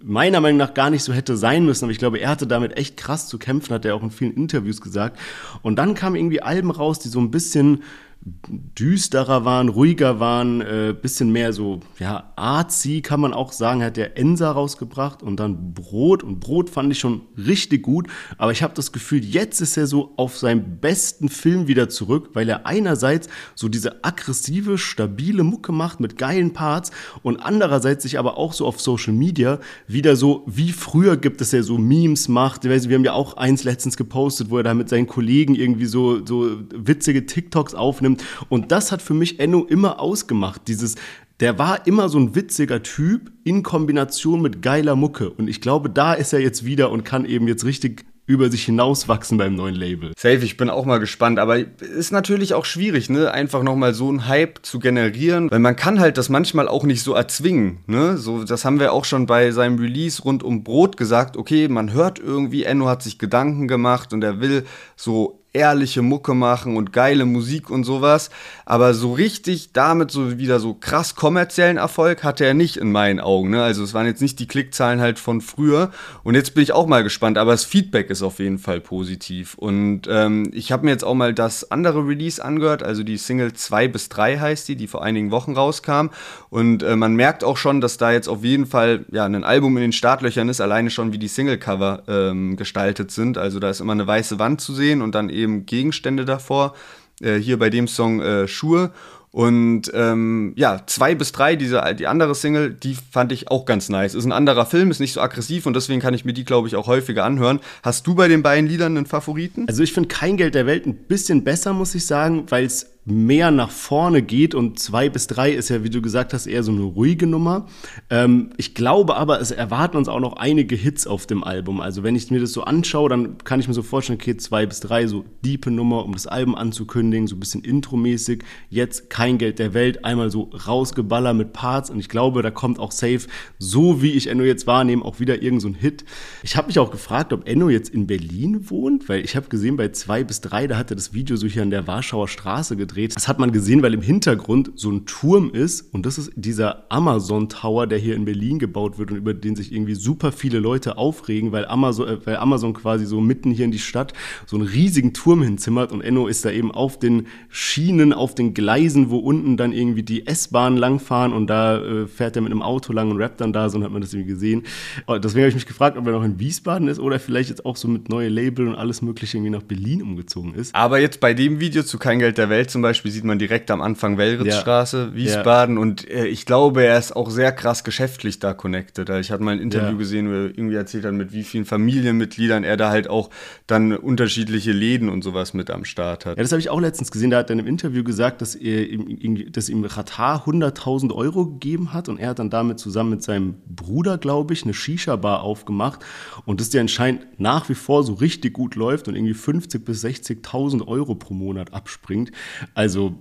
[0.03, 1.85] meiner Meinung nach gar nicht so hätte sein müssen.
[1.85, 4.35] Aber ich glaube, er hatte damit echt krass zu kämpfen, hat er auch in vielen
[4.35, 5.19] Interviews gesagt.
[5.61, 7.83] Und dann kamen irgendwie Alben raus, die so ein bisschen
[8.27, 13.99] düsterer waren, ruhiger waren, äh, bisschen mehr so, ja, artsy kann man auch sagen, hat
[13.99, 16.23] der Ensa rausgebracht und dann Brot.
[16.23, 18.09] Und Brot fand ich schon richtig gut,
[18.39, 22.31] aber ich habe das Gefühl, jetzt ist er so auf seinem besten Film wieder zurück,
[22.33, 28.19] weil er einerseits so diese aggressive, stabile Mucke macht mit geilen Parts und andererseits sich
[28.19, 32.29] aber auch so auf Social Media wieder so wie früher gibt es ja so Memes
[32.29, 35.87] macht, wir haben ja auch eins letztens gepostet, wo er da mit seinen Kollegen irgendwie
[35.87, 38.25] so so witzige TikToks aufnimmt nimmt.
[38.49, 40.63] Und das hat für mich Enno immer ausgemacht.
[40.69, 40.97] Dieses,
[41.41, 45.31] der war immer so ein witziger Typ in Kombination mit geiler Mucke.
[45.31, 48.65] Und ich glaube, da ist er jetzt wieder und kann eben jetzt richtig über sich
[48.65, 50.13] hinauswachsen beim neuen Label.
[50.17, 54.09] Safe, ich bin auch mal gespannt, aber ist natürlich auch schwierig, ne, einfach nochmal so
[54.09, 58.17] einen Hype zu generieren, weil man kann halt das manchmal auch nicht so erzwingen, ne,
[58.17, 61.93] so, das haben wir auch schon bei seinem Release rund um Brot gesagt, okay, man
[61.93, 64.65] hört irgendwie, Enno hat sich Gedanken gemacht und er will
[64.97, 68.29] so ehrliche Mucke machen und geile Musik und sowas.
[68.67, 73.21] Aber so richtig damit so wieder so krass kommerziellen Erfolg hatte er nicht in meinen
[73.21, 73.51] Augen.
[73.51, 73.63] Ne?
[73.63, 75.91] Also es waren jetzt nicht die Klickzahlen halt von früher.
[76.25, 77.39] Und jetzt bin ich auch mal gespannt.
[77.39, 79.55] Aber das Feedback ist auf jeden Fall positiv.
[79.55, 82.83] Und ähm, ich habe mir jetzt auch mal das andere Release angehört.
[82.83, 86.09] Also die Single 2 bis 3 heißt die, die vor einigen Wochen rauskam.
[86.51, 89.77] Und äh, man merkt auch schon, dass da jetzt auf jeden Fall ja ein Album
[89.77, 90.61] in den Startlöchern ist.
[90.61, 93.39] Alleine schon wie die Singlecover ähm, gestaltet sind.
[93.39, 96.75] Also da ist immer eine weiße Wand zu sehen und dann eben eben Gegenstände davor.
[97.21, 98.91] Äh, hier bei dem Song äh, Schuhe.
[99.31, 103.89] Und ähm, ja, zwei bis drei, diese, die andere Single, die fand ich auch ganz
[103.89, 104.15] nice.
[104.15, 106.69] Ist ein anderer Film, ist nicht so aggressiv und deswegen kann ich mir die, glaube
[106.69, 107.59] ich, auch häufiger anhören.
[107.83, 109.67] Hast du bei den beiden Liedern einen Favoriten?
[109.67, 112.94] Also ich finde kein Geld der Welt ein bisschen besser, muss ich sagen, weil es
[113.07, 116.63] mehr nach vorne geht und zwei bis drei ist ja, wie du gesagt hast, eher
[116.63, 117.67] so eine ruhige Nummer.
[118.09, 121.81] Ähm, ich glaube aber, es erwarten uns auch noch einige Hits auf dem Album.
[121.81, 124.65] Also wenn ich mir das so anschaue, dann kann ich mir so vorstellen, okay, zwei
[124.65, 128.43] bis drei, so diepe Nummer, um das Album anzukündigen, so ein bisschen intromäßig.
[128.71, 132.79] Jetzt kein Geld der Welt, einmal so rausgeballert mit Parts und ich glaube, da kommt
[132.79, 133.27] auch safe,
[133.59, 136.05] so wie ich Enno jetzt wahrnehme, auch wieder irgend so Hit.
[136.43, 139.77] Ich habe mich auch gefragt, ob Enno jetzt in Berlin wohnt, weil ich habe gesehen,
[139.77, 142.77] bei zwei bis drei, da hat er das Video so hier an der Warschauer Straße
[142.77, 143.17] gedreht gedreht.
[143.17, 146.91] Das hat man gesehen, weil im Hintergrund so ein Turm ist und das ist dieser
[146.91, 150.59] Amazon Tower, der hier in Berlin gebaut wird und über den sich irgendwie super viele
[150.59, 154.13] Leute aufregen, weil Amazon, äh, weil Amazon quasi so mitten hier in die Stadt
[154.47, 158.55] so einen riesigen Turm hinzimmert und Enno ist da eben auf den Schienen, auf den
[158.55, 162.63] Gleisen, wo unten dann irgendwie die S-Bahnen langfahren und da äh, fährt er mit einem
[162.63, 164.61] Auto lang und rappt dann da, so hat man das irgendwie gesehen.
[165.07, 167.49] Und oh, deswegen habe ich mich gefragt, ob er noch in Wiesbaden ist oder vielleicht
[167.49, 170.75] jetzt auch so mit neue Label und alles mögliche irgendwie nach Berlin umgezogen ist.
[170.75, 173.71] Aber jetzt bei dem Video zu Kein Geld der Welt zum Beispiel sieht man direkt
[173.71, 175.15] am Anfang Wellritzstraße, ja.
[175.15, 175.77] Wiesbaden.
[175.77, 175.83] Ja.
[175.83, 179.11] Und äh, ich glaube, er ist auch sehr krass geschäftlich da connected.
[179.11, 179.99] Also ich hatte mal ein Interview ja.
[179.99, 183.31] gesehen, wo er irgendwie erzählt hat, mit wie vielen Familienmitgliedern er da halt auch
[183.67, 186.37] dann unterschiedliche Läden und sowas mit am Start hat.
[186.37, 187.31] Ja, das habe ich auch letztens gesehen.
[187.31, 191.47] Da hat er in einem Interview gesagt, dass, er ihm, dass ihm Ratar 100.000 Euro
[191.47, 195.43] gegeben hat und er hat dann damit zusammen mit seinem Bruder, glaube ich, eine Shisha-Bar
[195.43, 196.05] aufgemacht
[196.45, 200.05] und dass der anscheinend nach wie vor so richtig gut läuft und irgendwie 50.000 bis
[200.05, 202.31] 60.000 Euro pro Monat abspringt.
[202.75, 203.15] Also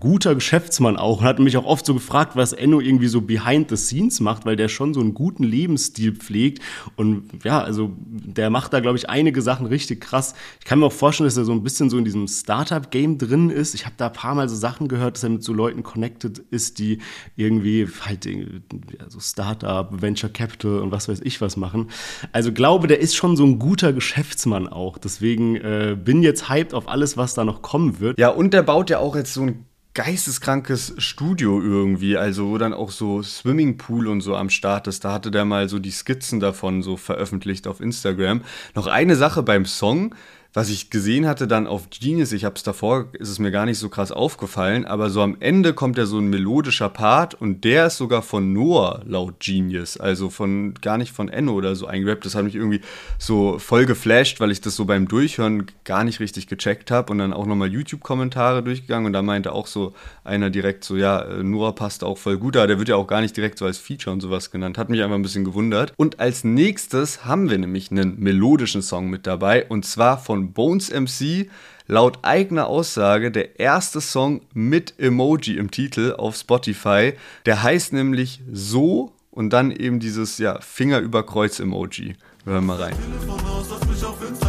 [0.00, 3.70] guter Geschäftsmann auch und hat mich auch oft so gefragt, was Enno irgendwie so behind
[3.70, 6.60] the scenes macht, weil der schon so einen guten Lebensstil pflegt
[6.96, 10.34] und ja, also der macht da glaube ich einige Sachen richtig krass.
[10.58, 13.18] Ich kann mir auch vorstellen, dass er so ein bisschen so in diesem Startup Game
[13.18, 13.74] drin ist.
[13.74, 16.38] Ich habe da ein paar mal so Sachen gehört, dass er mit so Leuten connected
[16.50, 16.98] ist, die
[17.36, 21.88] irgendwie halt ja, so Startup, Venture Capital und was weiß ich was machen.
[22.32, 24.98] Also glaube, der ist schon so ein guter Geschäftsmann auch.
[24.98, 28.18] Deswegen äh, bin jetzt hyped auf alles, was da noch kommen wird.
[28.18, 32.72] Ja, und der baut ja auch jetzt so ein geisteskrankes Studio irgendwie, also wo dann
[32.72, 35.04] auch so Swimmingpool und so am Start ist.
[35.04, 38.40] Da hatte der mal so die Skizzen davon so veröffentlicht auf Instagram.
[38.74, 40.14] Noch eine Sache beim Song,
[40.54, 43.64] was ich gesehen hatte dann auf Genius, ich habe es davor, ist es mir gar
[43.64, 47.64] nicht so krass aufgefallen, aber so am Ende kommt ja so ein melodischer Part und
[47.64, 51.86] der ist sogar von Noah laut Genius, also von gar nicht von Enno oder so
[51.86, 52.26] eingerappt.
[52.26, 52.82] Das hat mich irgendwie
[53.18, 57.18] so voll geflasht, weil ich das so beim Durchhören gar nicht richtig gecheckt habe und
[57.18, 61.42] dann auch nochmal YouTube-Kommentare durchgegangen und da meinte auch so einer direkt so, ja, äh,
[61.42, 63.78] Noah passt auch voll gut da, der wird ja auch gar nicht direkt so als
[63.78, 65.94] Feature und sowas genannt, hat mich einfach ein bisschen gewundert.
[65.96, 70.90] Und als nächstes haben wir nämlich einen melodischen Song mit dabei und zwar von Bones
[70.90, 71.48] MC,
[71.86, 77.14] laut eigener Aussage der erste Song mit Emoji im Titel auf Spotify.
[77.46, 82.16] Der heißt nämlich So und dann eben dieses ja, Finger über Kreuz Emoji.
[82.44, 82.94] Wir hören mal rein.
[82.94, 84.41] Telefon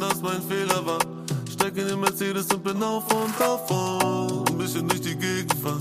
[0.00, 0.98] dass mein Fehler war.
[1.52, 4.44] Steig in den Mercedes und bin auf und davon.
[4.48, 5.78] Ein bisschen durch die Gegend fahren.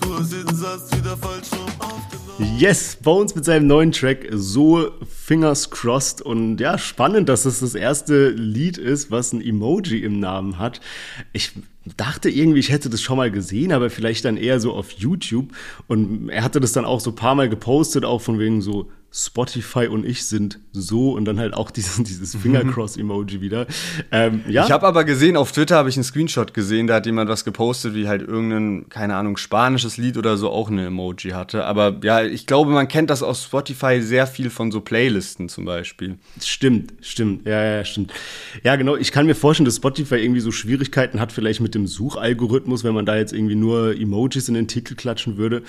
[0.00, 2.58] Du hast jeden Satz wieder falsch aufgenommen.
[2.58, 7.74] Yes, Bones mit seinem neuen Track so Fingers crossed und ja, spannend, dass es das
[7.74, 10.80] erste Lied ist, was ein Emoji im Namen hat.
[11.32, 11.52] Ich
[11.96, 15.52] dachte irgendwie, ich hätte das schon mal gesehen, aber vielleicht dann eher so auf YouTube
[15.86, 18.90] und er hatte das dann auch so ein paar Mal gepostet, auch von wegen so
[19.14, 23.66] Spotify und ich sind so und dann halt auch dieses, dieses Fingercross-Emoji wieder.
[24.10, 24.64] Ähm, ja.
[24.64, 27.44] Ich habe aber gesehen, auf Twitter habe ich einen Screenshot gesehen, da hat jemand was
[27.44, 31.64] gepostet, wie halt irgendein, keine Ahnung, spanisches Lied oder so auch eine Emoji hatte.
[31.66, 35.66] Aber ja, ich glaube, man kennt das auf Spotify sehr viel von so Playlisten zum
[35.66, 36.16] Beispiel.
[36.42, 38.12] Stimmt, stimmt, ja, ja, stimmt.
[38.62, 41.86] Ja, genau, ich kann mir vorstellen, dass Spotify irgendwie so Schwierigkeiten hat, vielleicht mit dem
[41.86, 45.62] Suchalgorithmus, wenn man da jetzt irgendwie nur Emojis in den Titel klatschen würde.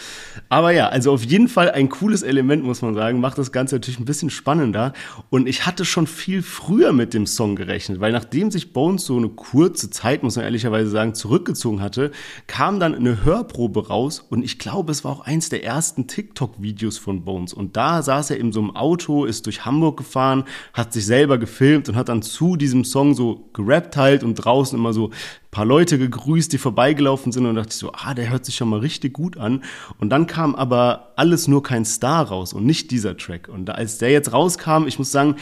[0.47, 3.19] Aber ja, also auf jeden Fall ein cooles Element, muss man sagen.
[3.19, 4.93] Macht macht das Ganze natürlich ein bisschen spannender.
[5.31, 9.17] Und ich hatte schon viel früher mit dem Song gerechnet, weil nachdem sich Bones so
[9.17, 12.11] eine kurze Zeit, muss man ehrlicherweise sagen, zurückgezogen hatte,
[12.45, 16.99] kam dann eine Hörprobe raus und ich glaube, es war auch eins der ersten TikTok-Videos
[16.99, 17.53] von Bones.
[17.53, 21.39] Und da saß er in so einem Auto, ist durch Hamburg gefahren, hat sich selber
[21.39, 25.09] gefilmt und hat dann zu diesem Song so gerappt halt und draußen immer so
[25.53, 28.69] paar Leute gegrüßt, die vorbeigelaufen sind und dachte ich so, ah, der hört sich schon
[28.69, 29.63] mal richtig gut an.
[29.99, 33.47] Und dann kam aber alles nur kein Star raus und nicht dieser Track.
[33.47, 35.35] Und als der jetzt rauskam, ich muss sagen,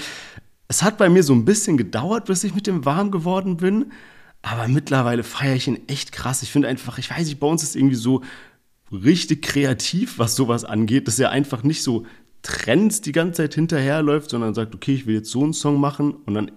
[0.68, 3.92] es hat bei mir so ein bisschen gedauert, bis ich mit dem warm geworden bin.
[4.42, 6.44] Aber mittlerweile feiere ich ihn echt krass.
[6.44, 8.22] Ich finde einfach, ich weiß nicht, bei uns ist irgendwie so
[8.92, 12.06] richtig kreativ, was sowas angeht, dass er einfach nicht so
[12.42, 16.14] Trends die ganze Zeit hinterherläuft, sondern sagt, okay, ich will jetzt so einen Song machen
[16.26, 16.52] und dann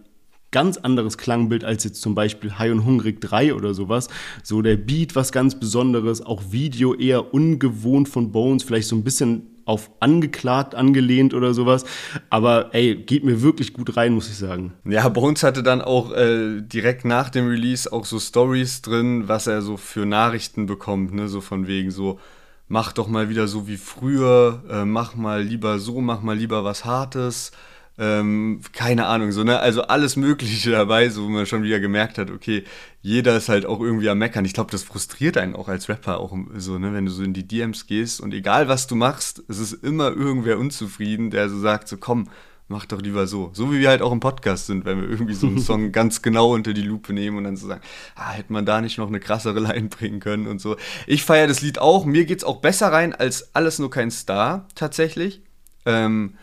[0.55, 4.09] ganz anderes Klangbild als jetzt zum Beispiel High und Hungrig 3 oder sowas.
[4.45, 9.03] So der Beat was ganz Besonderes, auch Video eher ungewohnt von Bones, vielleicht so ein
[9.03, 11.85] bisschen auf angeklagt angelehnt oder sowas.
[12.31, 14.75] Aber ey, geht mir wirklich gut rein, muss ich sagen.
[14.85, 19.49] Ja, Bones hatte dann auch äh, direkt nach dem Release auch so Stories drin, was
[19.49, 21.27] er so für Nachrichten bekommt, ne?
[21.27, 22.21] So von wegen so,
[22.69, 26.63] mach doch mal wieder so wie früher, äh, mach mal lieber so, mach mal lieber
[26.63, 27.51] was Hartes
[27.97, 29.61] ähm, keine Ahnung, so, ne?
[29.61, 32.65] Also alles Mögliche dabei, so wo man schon wieder gemerkt hat, okay,
[33.03, 34.45] jeder ist halt auch irgendwie am Meckern.
[34.45, 37.35] Ich glaube, das frustriert einen auch als Rapper auch so, ne, wenn du so in
[37.35, 41.61] die DMs gehst und egal was du machst, es ist immer irgendwer unzufrieden, der so
[41.61, 42.29] sagt, so komm,
[42.67, 43.51] mach doch lieber so.
[43.53, 46.23] So wie wir halt auch im Podcast sind, wenn wir irgendwie so einen Song ganz
[46.23, 47.83] genau unter die Lupe nehmen und dann so sagen,
[48.17, 50.77] ah, hätte man da nicht noch eine krassere Line bringen können und so.
[51.07, 52.05] Ich feiere das Lied auch.
[52.05, 55.43] Mir geht's auch besser rein als Alles nur kein Star, tatsächlich.
[55.87, 56.35] Ähm,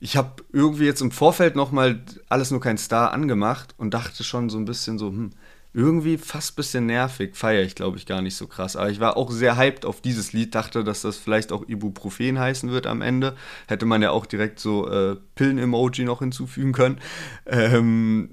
[0.00, 4.48] ich habe irgendwie jetzt im Vorfeld nochmal alles nur kein Star angemacht und dachte schon
[4.48, 5.30] so ein bisschen so, hm,
[5.72, 8.76] irgendwie fast ein bisschen nervig, feiere ich glaube ich gar nicht so krass.
[8.76, 12.38] Aber ich war auch sehr hyped auf dieses Lied, dachte, dass das vielleicht auch Ibuprofen
[12.38, 13.36] heißen wird am Ende.
[13.68, 16.98] Hätte man ja auch direkt so äh, Pillen-Emoji noch hinzufügen können.
[17.46, 18.30] Ähm,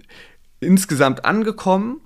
[0.62, 2.02] insgesamt angekommen,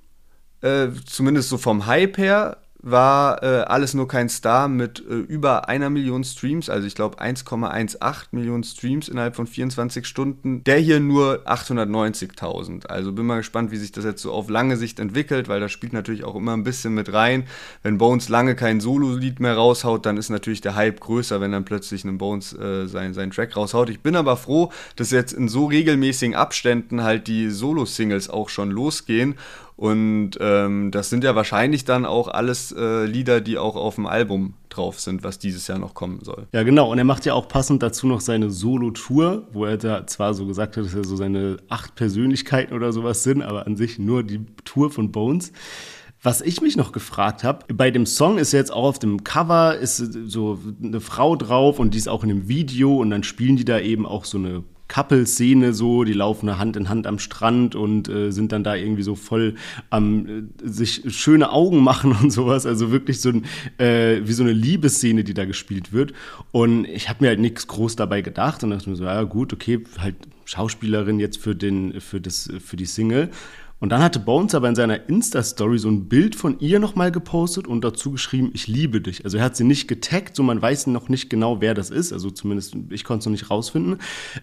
[0.60, 5.68] äh, zumindest so vom Hype her, war äh, alles nur kein Star mit äh, über
[5.68, 10.64] einer Million Streams, also ich glaube 1,18 Millionen Streams innerhalb von 24 Stunden.
[10.64, 12.86] Der hier nur 890.000.
[12.86, 15.70] Also bin mal gespannt, wie sich das jetzt so auf lange Sicht entwickelt, weil das
[15.70, 17.44] spielt natürlich auch immer ein bisschen mit rein.
[17.82, 21.64] Wenn Bones lange kein Solo-Lied mehr raushaut, dann ist natürlich der Hype größer, wenn dann
[21.64, 23.90] plötzlich ein Bones äh, sein, seinen Track raushaut.
[23.90, 28.70] Ich bin aber froh, dass jetzt in so regelmäßigen Abständen halt die Solo-Singles auch schon
[28.70, 29.36] losgehen
[29.76, 34.06] und ähm, das sind ja wahrscheinlich dann auch alles äh, Lieder, die auch auf dem
[34.06, 36.46] Album drauf sind, was dieses Jahr noch kommen soll.
[36.52, 36.90] Ja, genau.
[36.90, 40.46] Und er macht ja auch passend dazu noch seine Solo-Tour, wo er da zwar so
[40.46, 44.22] gesagt hat, dass er so seine acht Persönlichkeiten oder sowas sind, aber an sich nur
[44.22, 45.52] die Tour von Bones.
[46.24, 49.76] Was ich mich noch gefragt habe, bei dem Song ist jetzt auch auf dem Cover
[49.76, 53.56] ist so eine Frau drauf und die ist auch in einem Video und dann spielen
[53.56, 57.74] die da eben auch so eine Couple-Szene so, die laufen Hand in Hand am Strand
[57.74, 59.54] und äh, sind dann da irgendwie so voll
[59.88, 62.66] am äh, sich schöne Augen machen und sowas.
[62.66, 63.46] Also wirklich so ein,
[63.78, 66.12] äh, wie so eine Liebesszene, die da gespielt wird.
[66.50, 69.54] Und ich habe mir halt nichts groß dabei gedacht und dachte mir so, ja gut,
[69.54, 73.30] okay, halt Schauspielerin jetzt für den, für das, für die Single.
[73.82, 77.66] Und dann hatte Bones aber in seiner Insta-Story so ein Bild von ihr nochmal gepostet
[77.66, 79.24] und dazu geschrieben, ich liebe dich.
[79.24, 82.12] Also er hat sie nicht getaggt, so man weiß noch nicht genau, wer das ist.
[82.12, 83.98] Also zumindest, ich konnte es noch nicht rausfinden.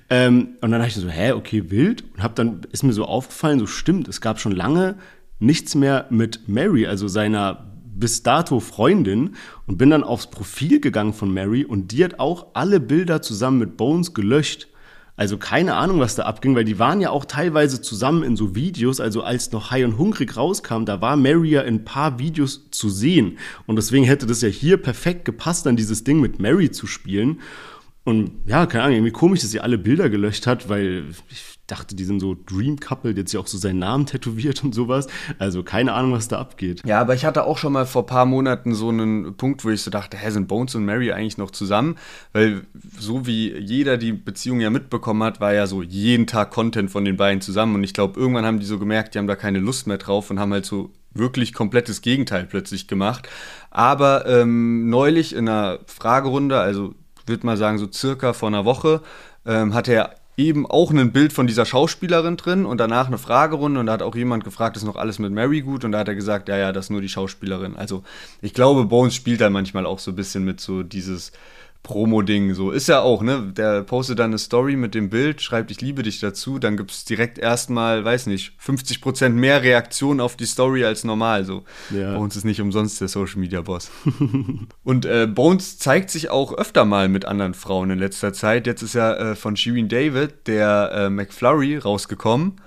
[0.09, 2.03] Ähm, und dann dachte ich so, hä, okay, wild.
[2.17, 4.97] Und hab dann, ist mir so aufgefallen, so stimmt, es gab schon lange
[5.39, 9.35] nichts mehr mit Mary, also seiner bis dato Freundin
[9.67, 13.59] und bin dann aufs Profil gegangen von Mary und die hat auch alle Bilder zusammen
[13.59, 14.67] mit Bones gelöscht.
[15.19, 18.55] Also keine Ahnung, was da abging, weil die waren ja auch teilweise zusammen in so
[18.55, 19.01] Videos.
[19.01, 22.71] Also als noch High und Hungrig rauskam, da war Mary ja in ein paar Videos
[22.71, 23.37] zu sehen.
[23.67, 27.41] Und deswegen hätte das ja hier perfekt gepasst, dann dieses Ding mit Mary zu spielen.
[28.05, 31.95] Und ja, keine Ahnung, irgendwie komisch, dass sie alle Bilder gelöscht hat, weil ich dachte,
[31.95, 35.07] die sind so Dream Couple, jetzt ja auch so seinen Namen tätowiert und sowas.
[35.37, 36.81] Also keine Ahnung, was da abgeht.
[36.85, 39.69] Ja, aber ich hatte auch schon mal vor ein paar Monaten so einen Punkt, wo
[39.69, 41.95] ich so dachte, hä, sind Bones und Mary eigentlich noch zusammen?
[42.33, 42.61] Weil
[42.97, 47.05] so wie jeder die Beziehung ja mitbekommen hat, war ja so jeden Tag Content von
[47.05, 47.75] den beiden zusammen.
[47.75, 50.29] Und ich glaube, irgendwann haben die so gemerkt, die haben da keine Lust mehr drauf
[50.29, 53.27] und haben halt so wirklich komplettes Gegenteil plötzlich gemacht.
[53.71, 56.93] Aber ähm, neulich in einer Fragerunde, also
[57.25, 59.01] würde mal sagen, so circa vor einer Woche,
[59.45, 63.79] ähm, hat er eben auch ein Bild von dieser Schauspielerin drin und danach eine Fragerunde
[63.81, 66.07] und da hat auch jemand gefragt, ist noch alles mit Mary gut und da hat
[66.07, 67.75] er gesagt, ja, ja, das ist nur die Schauspielerin.
[67.75, 68.03] Also
[68.41, 71.33] ich glaube, Bones spielt da manchmal auch so ein bisschen mit so dieses
[71.83, 72.53] Promo-Ding.
[72.53, 73.53] So ist ja auch, ne?
[73.55, 76.91] Der postet dann eine Story mit dem Bild, schreibt ich liebe dich dazu, dann gibt
[76.91, 81.45] es direkt erstmal, weiß nicht, 50% mehr Reaktionen auf die Story als normal.
[81.45, 81.63] So.
[81.89, 82.15] Ja.
[82.15, 83.91] Bones ist nicht umsonst der Social Media Boss.
[84.83, 88.67] und äh, Bones zeigt sich auch öfter mal mit anderen Frauen in letzter Zeit.
[88.67, 92.61] Jetzt ist ja äh, von Shirin David der äh, McFlurry rausgekommen.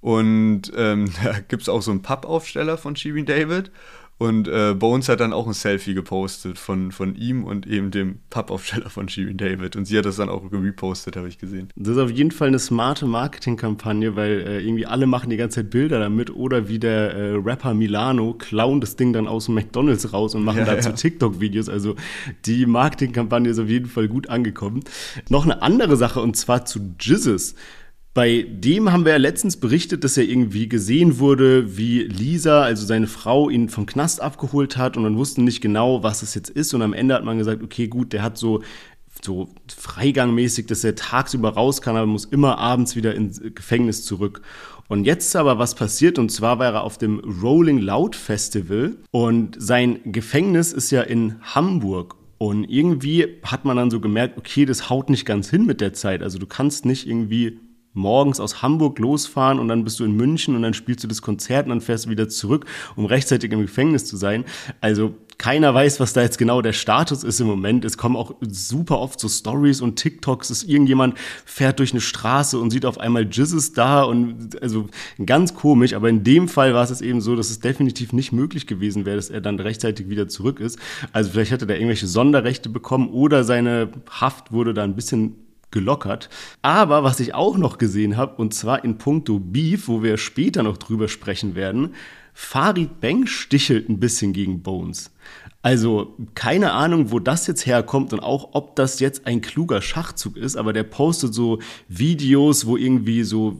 [0.00, 3.70] Und ähm, da gibt es auch so einen Pappaufsteller von Shirin David.
[4.18, 8.20] Und äh, Bones hat dann auch ein Selfie gepostet von, von ihm und eben dem
[8.30, 9.76] Pappaufsteller von Shirin David.
[9.76, 11.68] Und sie hat das dann auch repostet, habe ich gesehen.
[11.76, 15.56] Das ist auf jeden Fall eine smarte Marketingkampagne, weil äh, irgendwie alle machen die ganze
[15.56, 16.34] Zeit Bilder damit.
[16.34, 20.44] Oder wie der äh, Rapper Milano klauen das Ding dann aus dem McDonalds raus und
[20.44, 20.94] machen ja, dazu ja.
[20.94, 21.68] TikTok-Videos.
[21.68, 21.94] Also
[22.46, 24.80] die Marketingkampagne ist auf jeden Fall gut angekommen.
[25.28, 27.54] Noch eine andere Sache und zwar zu Jizzes.
[28.16, 32.86] Bei dem haben wir ja letztens berichtet, dass er irgendwie gesehen wurde, wie Lisa, also
[32.86, 36.48] seine Frau, ihn vom Knast abgeholt hat und man wusste nicht genau, was es jetzt
[36.48, 36.72] ist.
[36.72, 38.62] Und am Ende hat man gesagt, okay, gut, der hat so,
[39.22, 44.40] so freigangmäßig, dass er tagsüber raus kann, aber muss immer abends wieder ins Gefängnis zurück.
[44.88, 48.96] Und jetzt ist aber was passiert und zwar war er auf dem Rolling Loud Festival
[49.10, 52.16] und sein Gefängnis ist ja in Hamburg.
[52.38, 55.92] Und irgendwie hat man dann so gemerkt, okay, das haut nicht ganz hin mit der
[55.92, 56.22] Zeit.
[56.22, 57.58] Also du kannst nicht irgendwie
[57.96, 61.22] morgens aus Hamburg losfahren und dann bist du in München und dann spielst du das
[61.22, 64.44] Konzert und dann fährst du wieder zurück, um rechtzeitig im Gefängnis zu sein.
[64.80, 67.84] Also keiner weiß, was da jetzt genau der Status ist im Moment.
[67.84, 72.58] Es kommen auch super oft so Stories und TikToks, dass irgendjemand fährt durch eine Straße
[72.58, 74.88] und sieht auf einmal Jizzes da und also
[75.24, 75.92] ganz komisch.
[75.92, 79.16] Aber in dem Fall war es eben so, dass es definitiv nicht möglich gewesen wäre,
[79.16, 80.78] dass er dann rechtzeitig wieder zurück ist.
[81.12, 85.45] Also vielleicht hat er da irgendwelche Sonderrechte bekommen oder seine Haft wurde da ein bisschen
[85.76, 86.30] gelockert.
[86.62, 90.62] Aber was ich auch noch gesehen habe, und zwar in puncto Beef, wo wir später
[90.62, 91.94] noch drüber sprechen werden,
[92.32, 95.10] Farid Bang stichelt ein bisschen gegen Bones.
[95.60, 100.36] Also keine Ahnung, wo das jetzt herkommt und auch, ob das jetzt ein kluger Schachzug
[100.38, 101.58] ist, aber der postet so
[101.88, 103.58] Videos, wo irgendwie so,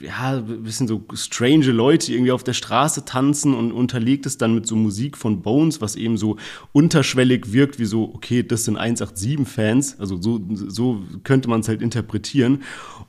[0.00, 4.66] ja, bisschen so strange Leute irgendwie auf der Straße tanzen und unterlegt es dann mit
[4.66, 6.36] so Musik von Bones, was eben so
[6.72, 11.82] unterschwellig wirkt, wie so, okay, das sind 187-Fans, also so, so könnte man es halt
[11.82, 12.62] interpretieren.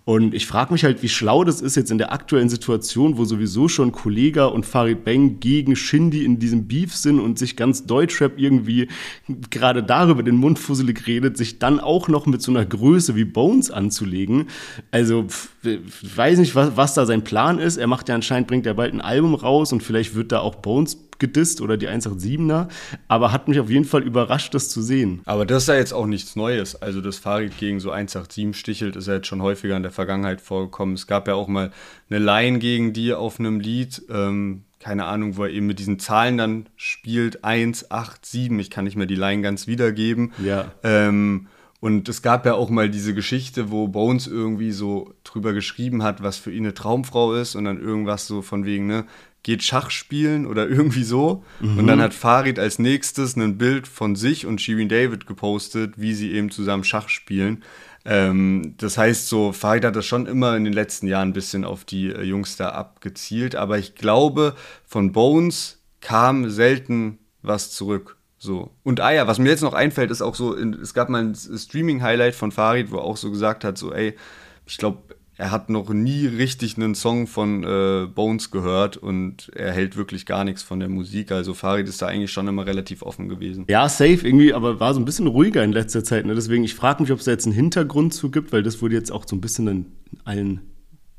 [0.05, 3.25] Und ich frage mich halt, wie schlau das ist jetzt in der aktuellen Situation, wo
[3.25, 7.85] sowieso schon Kollega und Farid Bang gegen Shindy in diesem Beef sind und sich ganz
[7.85, 8.87] deutsch Deutschrap irgendwie
[9.49, 13.25] gerade darüber den Mund fusselig redet, sich dann auch noch mit so einer Größe wie
[13.25, 14.47] Bones anzulegen.
[14.91, 17.77] Also, ich weiß nicht, was, was da sein Plan ist.
[17.77, 20.55] Er macht ja anscheinend, bringt er bald ein Album raus und vielleicht wird da auch
[20.55, 22.67] Bones gedisst oder die 187er,
[23.07, 25.21] aber hat mich auf jeden Fall überrascht, das zu sehen.
[25.25, 26.81] Aber das ist ja jetzt auch nichts Neues.
[26.81, 30.41] Also das Fahrrad gegen so 187 stichelt, ist ja jetzt schon häufiger in der Vergangenheit
[30.41, 30.95] vorgekommen.
[30.95, 31.71] Es gab ja auch mal
[32.09, 34.03] eine Line gegen die auf einem Lied.
[34.09, 38.69] Ähm, keine Ahnung, wo er eben mit diesen Zahlen dann spielt, 1, 8, 7, ich
[38.69, 40.33] kann nicht mehr die Line ganz wiedergeben.
[40.43, 40.71] Ja.
[40.83, 41.47] Ähm,
[41.85, 46.23] und es gab ja auch mal diese Geschichte, wo Bones irgendwie so drüber geschrieben hat,
[46.23, 49.05] was für ihn eine Traumfrau ist und dann irgendwas so von wegen, ne,
[49.43, 51.43] geht Schach spielen oder irgendwie so.
[51.59, 51.77] Mhm.
[51.77, 56.15] Und dann hat Farid als nächstes ein Bild von sich und Shirin David gepostet, wie
[56.15, 57.63] sie eben zusammen Schach spielen.
[58.03, 61.63] Ähm, das heißt, so Farid hat das schon immer in den letzten Jahren ein bisschen
[61.63, 64.55] auf die äh, Jungs da abgezielt, aber ich glaube,
[64.87, 68.17] von Bones kam selten was zurück.
[68.45, 68.71] So.
[68.83, 71.35] Und ah ja, was mir jetzt noch einfällt, ist auch so, es gab mal ein
[71.35, 74.15] Streaming-Highlight von Farid, wo er auch so gesagt hat, so, ey,
[74.65, 74.99] ich glaube,
[75.37, 80.25] er hat noch nie richtig einen Song von äh, Bones gehört und er hält wirklich
[80.25, 81.31] gar nichts von der Musik.
[81.31, 83.65] Also Farid ist da eigentlich schon immer relativ offen gewesen.
[83.67, 86.25] Ja, safe irgendwie, aber war so ein bisschen ruhiger in letzter Zeit.
[86.25, 86.35] Ne?
[86.35, 88.95] Deswegen, ich frage mich, ob es da jetzt einen Hintergrund zu gibt, weil das wurde
[88.95, 89.85] jetzt auch so ein bisschen in
[90.23, 90.61] allen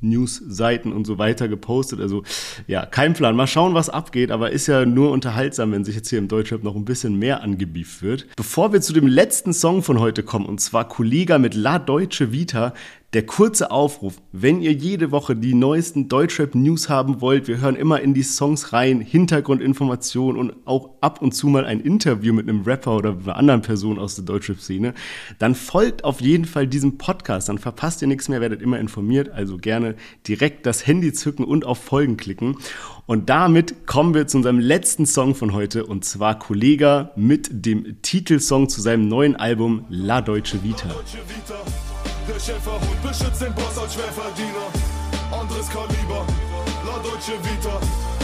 [0.00, 2.00] News-Seiten und so weiter gepostet.
[2.00, 2.22] Also
[2.66, 3.36] ja, kein Plan.
[3.36, 6.62] Mal schauen, was abgeht, aber ist ja nur unterhaltsam, wenn sich jetzt hier im Deutschrap
[6.62, 8.26] noch ein bisschen mehr angebieft wird.
[8.36, 12.32] Bevor wir zu dem letzten Song von heute kommen, und zwar Kollega mit La Deutsche
[12.32, 12.74] Vita,
[13.16, 18.02] der kurze Aufruf, wenn ihr jede Woche die neuesten Deutschrap-News haben wollt, wir hören immer
[18.02, 22.64] in die Songs rein, Hintergrundinformationen und auch ab und zu mal ein Interview mit einem
[22.64, 24.92] Rapper oder einer anderen Person aus der Deutschrap-Szene,
[25.38, 29.30] dann folgt auf jeden Fall diesem Podcast, dann verpasst ihr nichts mehr, werdet immer informiert,
[29.30, 29.94] also gerne
[30.28, 32.58] direkt das Handy zücken und auf Folgen klicken.
[33.06, 38.02] Und damit kommen wir zu unserem letzten Song von heute und zwar Kollega mit dem
[38.02, 40.88] Titelsong zu seinem neuen Album La Deutsche Vita.
[40.88, 41.95] Deutsche Vita.
[42.26, 44.66] Der Schäferhund beschützt den Boss als Schwerverdiener.
[45.30, 46.26] Anderes Kaliber,
[46.84, 48.15] La Deutsche Vita.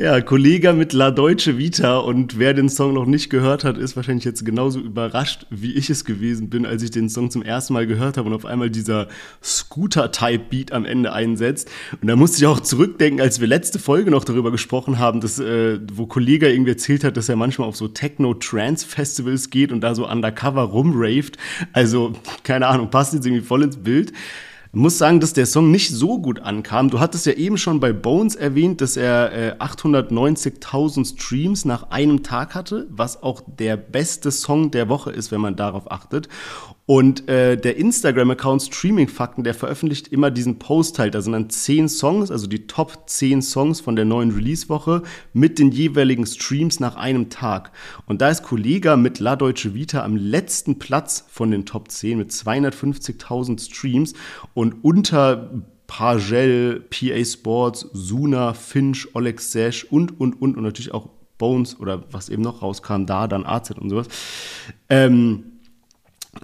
[0.00, 3.96] Ja, Kollege mit La Deutsche Vita und wer den Song noch nicht gehört hat, ist
[3.96, 7.74] wahrscheinlich jetzt genauso überrascht, wie ich es gewesen bin, als ich den Song zum ersten
[7.74, 9.08] Mal gehört habe und auf einmal dieser
[9.42, 11.70] Scooter-Type-Beat am Ende einsetzt.
[12.00, 15.38] Und da musste ich auch zurückdenken, als wir letzte Folge noch darüber gesprochen haben, dass,
[15.38, 19.94] äh, wo Kollege irgendwie erzählt hat, dass er manchmal auf so Techno-Trance-Festivals geht und da
[19.94, 21.36] so undercover rumraved.
[21.74, 24.14] Also, keine Ahnung, passt jetzt irgendwie voll ins Bild.
[24.72, 26.90] Ich muss sagen, dass der Song nicht so gut ankam.
[26.90, 32.22] Du hattest ja eben schon bei Bones erwähnt, dass er äh, 890.000 Streams nach einem
[32.22, 36.28] Tag hatte, was auch der beste Song der Woche ist, wenn man darauf achtet.
[36.90, 41.14] Und äh, der Instagram-Account Streaming Fakten, der veröffentlicht immer diesen Post halt.
[41.14, 45.60] Da sind dann zehn Songs, also die Top 10 Songs von der neuen Release-Woche mit
[45.60, 47.70] den jeweiligen Streams nach einem Tag.
[48.06, 52.18] Und da ist Kollega mit La Deutsche Vita am letzten Platz von den Top 10
[52.18, 54.14] mit 250.000 Streams
[54.54, 55.48] und unter
[55.86, 62.02] Pagel, PA Sports, Suna, Finch, Oleg Sash und, und, und und natürlich auch Bones oder
[62.10, 64.08] was eben noch rauskam, da dann AZ und sowas.
[64.88, 65.49] Ähm,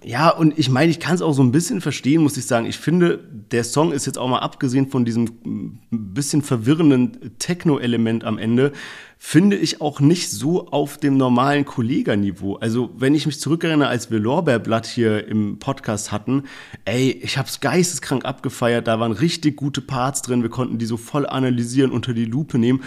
[0.03, 2.66] ja, und ich meine, ich kann es auch so ein bisschen verstehen, muss ich sagen.
[2.66, 3.20] Ich finde,
[3.53, 8.72] der Song ist jetzt auch mal abgesehen von diesem mm, bisschen verwirrenden Techno-Element am Ende,
[9.16, 12.57] finde ich auch nicht so auf dem normalen Kolleganiveau.
[12.57, 16.45] Also, wenn ich mich zurückerinnere, als wir Lorbeerblatt hier im Podcast hatten,
[16.84, 20.97] ey, ich hab's geisteskrank abgefeiert, da waren richtig gute Parts drin, wir konnten die so
[20.97, 22.82] voll analysieren, unter die Lupe nehmen.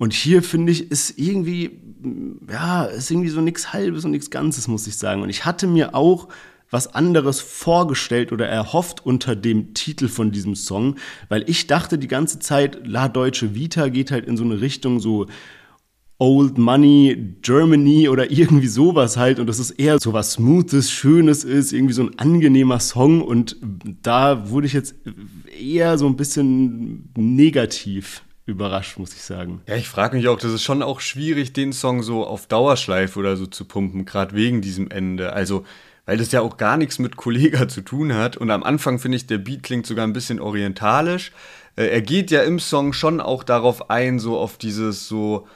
[0.00, 1.78] Und hier finde ich, ist irgendwie,
[2.50, 5.20] ja, ist irgendwie so nichts Halbes und nichts Ganzes, muss ich sagen.
[5.20, 6.28] Und ich hatte mir auch
[6.70, 10.96] was anderes vorgestellt oder erhofft unter dem Titel von diesem Song,
[11.28, 15.00] weil ich dachte die ganze Zeit, La Deutsche Vita geht halt in so eine Richtung
[15.00, 15.26] so
[16.16, 19.38] Old Money Germany oder irgendwie sowas halt.
[19.38, 23.20] Und das ist eher so was Smoothes, Schönes ist, irgendwie so ein angenehmer Song.
[23.20, 23.58] Und
[24.00, 24.94] da wurde ich jetzt
[25.60, 29.62] eher so ein bisschen negativ überrascht, muss ich sagen.
[29.66, 33.18] Ja, ich frage mich auch, das ist schon auch schwierig, den Song so auf Dauerschleife
[33.18, 35.32] oder so zu pumpen, gerade wegen diesem Ende.
[35.32, 35.64] Also,
[36.06, 38.36] weil das ja auch gar nichts mit Kollega zu tun hat.
[38.36, 41.32] Und am Anfang finde ich, der Beat klingt sogar ein bisschen orientalisch.
[41.76, 45.46] Äh, er geht ja im Song schon auch darauf ein, so auf dieses so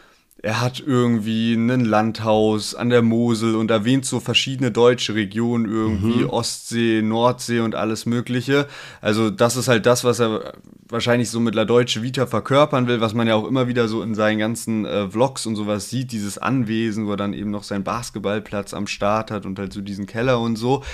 [0.45, 6.25] er hat irgendwie ein Landhaus an der Mosel und erwähnt so verschiedene deutsche Regionen, irgendwie
[6.25, 6.31] mhm.
[6.31, 8.69] Ostsee, Nordsee und alles Mögliche.
[9.01, 10.53] Also, das ist halt das, was er
[10.87, 14.03] wahrscheinlich so mit La Deutsche Vita verkörpern will, was man ja auch immer wieder so
[14.03, 17.63] in seinen ganzen äh, Vlogs und sowas sieht, dieses Anwesen, wo er dann eben noch
[17.63, 20.85] seinen Basketballplatz am Start hat und halt so diesen Keller und so.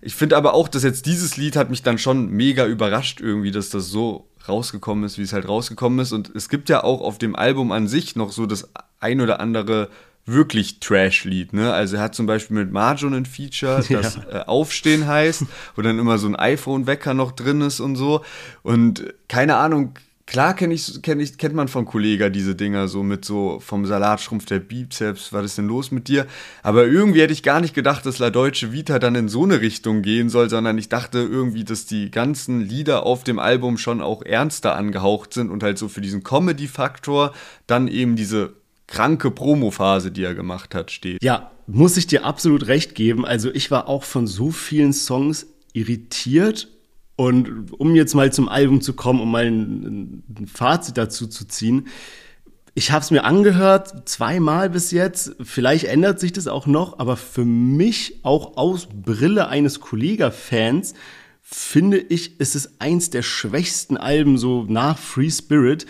[0.00, 3.52] Ich finde aber auch, dass jetzt dieses Lied hat mich dann schon mega überrascht irgendwie,
[3.52, 6.12] dass das so rausgekommen ist, wie es halt rausgekommen ist.
[6.12, 8.70] Und es gibt ja auch auf dem Album an sich noch so das
[9.00, 9.88] ein oder andere
[10.26, 11.72] wirklich Trash-Lied, ne?
[11.72, 14.22] Also er hat zum Beispiel mit Marjon ein Feature, das ja.
[14.30, 15.44] äh, Aufstehen heißt,
[15.76, 18.24] wo dann immer so ein iPhone-Wecker noch drin ist und so.
[18.62, 19.94] Und keine Ahnung,
[20.26, 23.86] Klar kenn ich, kenn ich, kennt man von Kollega diese Dinger so mit so vom
[23.86, 26.26] Salatschrumpf der Bizeps, was ist denn los mit dir?
[26.64, 29.60] Aber irgendwie hätte ich gar nicht gedacht, dass La Deutsche Vita dann in so eine
[29.60, 34.00] Richtung gehen soll, sondern ich dachte irgendwie, dass die ganzen Lieder auf dem Album schon
[34.00, 37.32] auch ernster angehaucht sind und halt so für diesen Comedy-Faktor
[37.68, 38.54] dann eben diese
[38.88, 41.22] kranke Promophase, die er gemacht hat, steht.
[41.22, 43.24] Ja, muss ich dir absolut recht geben.
[43.24, 46.68] Also ich war auch von so vielen Songs irritiert
[47.16, 51.46] und um jetzt mal zum Album zu kommen, um mal ein, ein Fazit dazu zu
[51.46, 51.88] ziehen.
[52.74, 55.34] Ich habe es mir angehört, zweimal bis jetzt.
[55.40, 60.92] Vielleicht ändert sich das auch noch, aber für mich auch aus Brille eines Kollega-Fans
[61.40, 65.86] finde ich, ist es eins der schwächsten Alben so nach Free Spirit.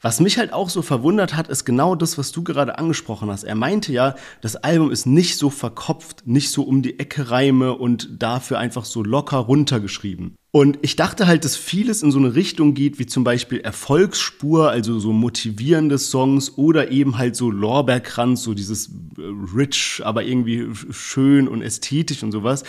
[0.00, 3.44] Was mich halt auch so verwundert hat, ist genau das, was du gerade angesprochen hast.
[3.44, 7.74] Er meinte ja, das Album ist nicht so verkopft, nicht so um die Ecke Reime
[7.74, 10.34] und dafür einfach so locker runtergeschrieben.
[10.54, 14.70] Und ich dachte halt, dass vieles in so eine Richtung geht, wie zum Beispiel Erfolgsspur,
[14.70, 18.86] also so motivierende Songs oder eben halt so Lorbeerkranz, so dieses
[19.18, 19.22] äh,
[19.56, 22.62] rich, aber irgendwie schön und ästhetisch und sowas.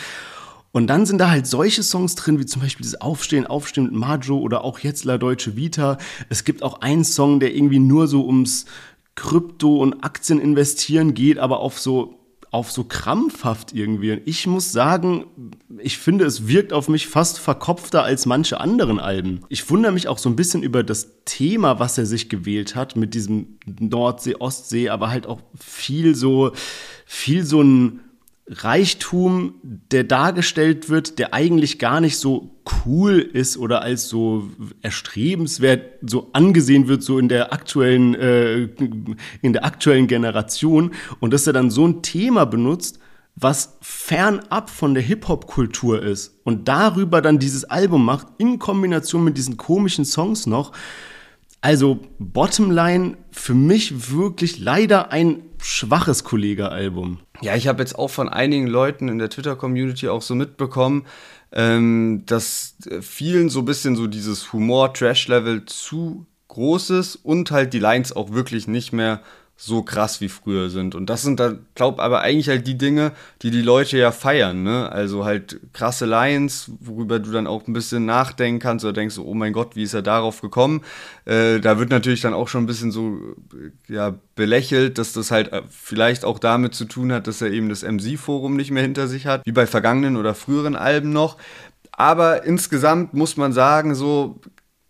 [0.72, 3.92] Und dann sind da halt solche Songs drin, wie zum Beispiel das Aufstehen, Aufstehen mit
[3.92, 5.96] Majo oder auch jetzt La Deutsche Vita.
[6.28, 8.66] Es gibt auch einen Song, der irgendwie nur so ums
[9.14, 12.15] Krypto- und Aktien investieren geht, aber auf so
[12.56, 14.12] auf so krampfhaft irgendwie.
[14.12, 15.26] Und ich muss sagen,
[15.78, 19.42] ich finde, es wirkt auf mich fast verkopfter als manche anderen Alben.
[19.50, 22.96] Ich wundere mich auch so ein bisschen über das Thema, was er sich gewählt hat,
[22.96, 26.52] mit diesem Nordsee, Ostsee, aber halt auch viel so,
[27.04, 28.00] viel so ein
[28.48, 34.48] Reichtum, der dargestellt wird, der eigentlich gar nicht so cool ist oder als so
[34.82, 38.68] erstrebenswert so angesehen wird, so in der aktuellen, äh,
[39.42, 40.92] in der aktuellen Generation.
[41.18, 43.00] Und dass er dann so ein Thema benutzt,
[43.34, 49.36] was fernab von der Hip-Hop-Kultur ist und darüber dann dieses Album macht, in Kombination mit
[49.36, 50.72] diesen komischen Songs noch.
[51.66, 57.18] Also, Bottomline, für mich wirklich leider ein schwaches Kollege-Album.
[57.40, 61.06] Ja, ich habe jetzt auch von einigen Leuten in der Twitter-Community auch so mitbekommen,
[61.50, 67.80] ähm, dass vielen so ein bisschen so dieses Humor-Trash-Level zu groß ist und halt die
[67.80, 69.20] Lines auch wirklich nicht mehr
[69.58, 70.94] so krass wie früher sind.
[70.94, 74.62] Und das sind da, glaub aber eigentlich halt die Dinge, die die Leute ja feiern,
[74.62, 74.92] ne?
[74.92, 79.32] Also halt krasse Lines, worüber du dann auch ein bisschen nachdenken kannst oder denkst, oh
[79.32, 80.82] mein Gott, wie ist er darauf gekommen?
[81.24, 83.18] Äh, da wird natürlich dann auch schon ein bisschen so,
[83.88, 87.70] ja, belächelt, dass das halt äh, vielleicht auch damit zu tun hat, dass er eben
[87.70, 91.38] das MC-Forum nicht mehr hinter sich hat, wie bei vergangenen oder früheren Alben noch.
[91.92, 94.38] Aber insgesamt muss man sagen, so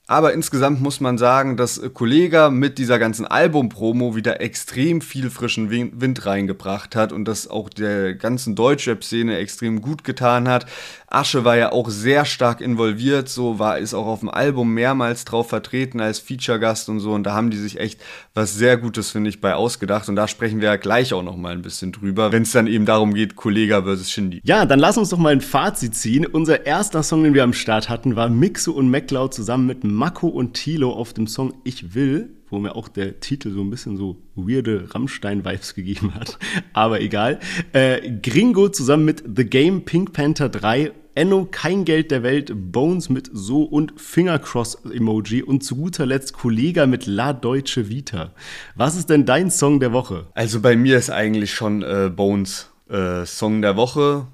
[0.08, 5.68] aber insgesamt muss man sagen, dass Kollega mit dieser ganzen Album-Promo wieder extrem viel frischen
[5.70, 10.66] Wind reingebracht hat und das auch der ganzen Deutschrap-Szene extrem gut getan hat.
[11.08, 15.24] Asche war ja auch sehr stark involviert, so war ist auch auf dem Album mehrmals
[15.24, 18.00] drauf vertreten als Feature-Gast und so und da haben die sich echt
[18.34, 21.36] was sehr Gutes, finde ich, bei ausgedacht und da sprechen wir ja gleich auch noch
[21.36, 24.40] mal ein bisschen drüber, wenn es dann eben darum geht, Kollega versus Shindy.
[24.44, 26.26] Ja, dann lass uns doch mal ein Fazit ziehen.
[26.26, 30.28] Unser erster Song, den wir am Start hatten, war Mixo und MacLeod zusammen mit Mako
[30.28, 33.96] und Tilo auf dem Song Ich will, wo mir auch der Titel so ein bisschen
[33.96, 36.38] so weirde Rammstein-Vibes gegeben hat.
[36.72, 37.40] Aber egal.
[37.72, 43.08] Äh, Gringo zusammen mit The Game Pink Panther 3 Enno, kein Geld der Welt, Bones
[43.08, 48.34] mit So und Fingercross-Emoji und zu guter Letzt Kollega mit La Deutsche Vita.
[48.74, 50.26] Was ist denn dein Song der Woche?
[50.34, 54.26] Also bei mir ist eigentlich schon äh, Bones äh, Song der Woche.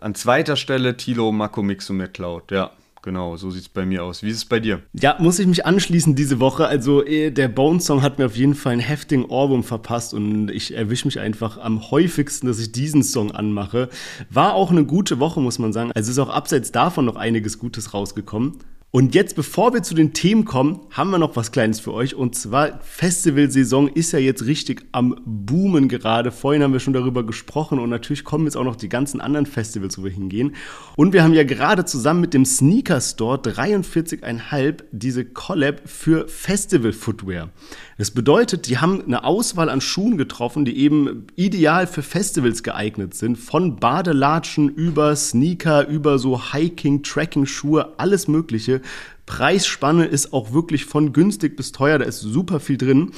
[0.00, 2.70] An zweiter Stelle Tilo Mako Mixo McCloud, ja.
[3.02, 4.22] Genau, so sieht es bei mir aus.
[4.22, 4.82] Wie ist es bei dir?
[4.92, 6.66] Ja, muss ich mich anschließen diese Woche.
[6.66, 10.74] Also eh, der Bone-Song hat mir auf jeden Fall einen heftigen Ohrwurm verpasst und ich
[10.74, 13.88] erwische mich einfach am häufigsten, dass ich diesen Song anmache.
[14.28, 15.92] War auch eine gute Woche, muss man sagen.
[15.94, 18.58] Also ist auch abseits davon noch einiges Gutes rausgekommen.
[18.92, 22.16] Und jetzt, bevor wir zu den Themen kommen, haben wir noch was Kleines für euch.
[22.16, 26.32] Und zwar, Festivalsaison ist ja jetzt richtig am Boomen gerade.
[26.32, 29.46] Vorhin haben wir schon darüber gesprochen und natürlich kommen jetzt auch noch die ganzen anderen
[29.46, 30.56] Festivals, wo wir hingehen.
[30.96, 36.92] Und wir haben ja gerade zusammen mit dem Sneaker Store 43,5 diese Collab für Festival
[36.92, 37.50] Footwear.
[37.96, 43.14] Das bedeutet, die haben eine Auswahl an Schuhen getroffen, die eben ideal für Festivals geeignet
[43.14, 43.36] sind.
[43.36, 48.79] Von Badelatschen über Sneaker, über so Hiking, Tracking-Schuhe, alles Mögliche.
[49.26, 53.12] Preisspanne ist auch wirklich von günstig bis teuer, da ist super viel drin.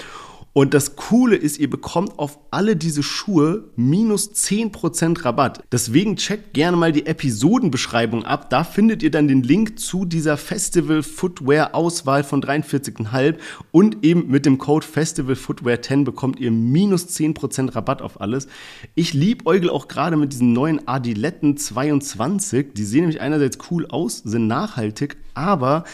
[0.55, 5.65] Und das Coole ist, ihr bekommt auf alle diese Schuhe minus 10% Rabatt.
[5.73, 8.51] Deswegen checkt gerne mal die Episodenbeschreibung ab.
[8.51, 13.37] Da findet ihr dann den Link zu dieser Festival Footwear Auswahl von 43,5
[13.71, 18.47] und eben mit dem Code Festival Footwear 10 bekommt ihr minus 10% Rabatt auf alles.
[18.95, 22.75] Ich liebe Eugel auch gerade mit diesen neuen Adiletten 22.
[22.75, 25.85] Die sehen nämlich einerseits cool aus, sind nachhaltig, aber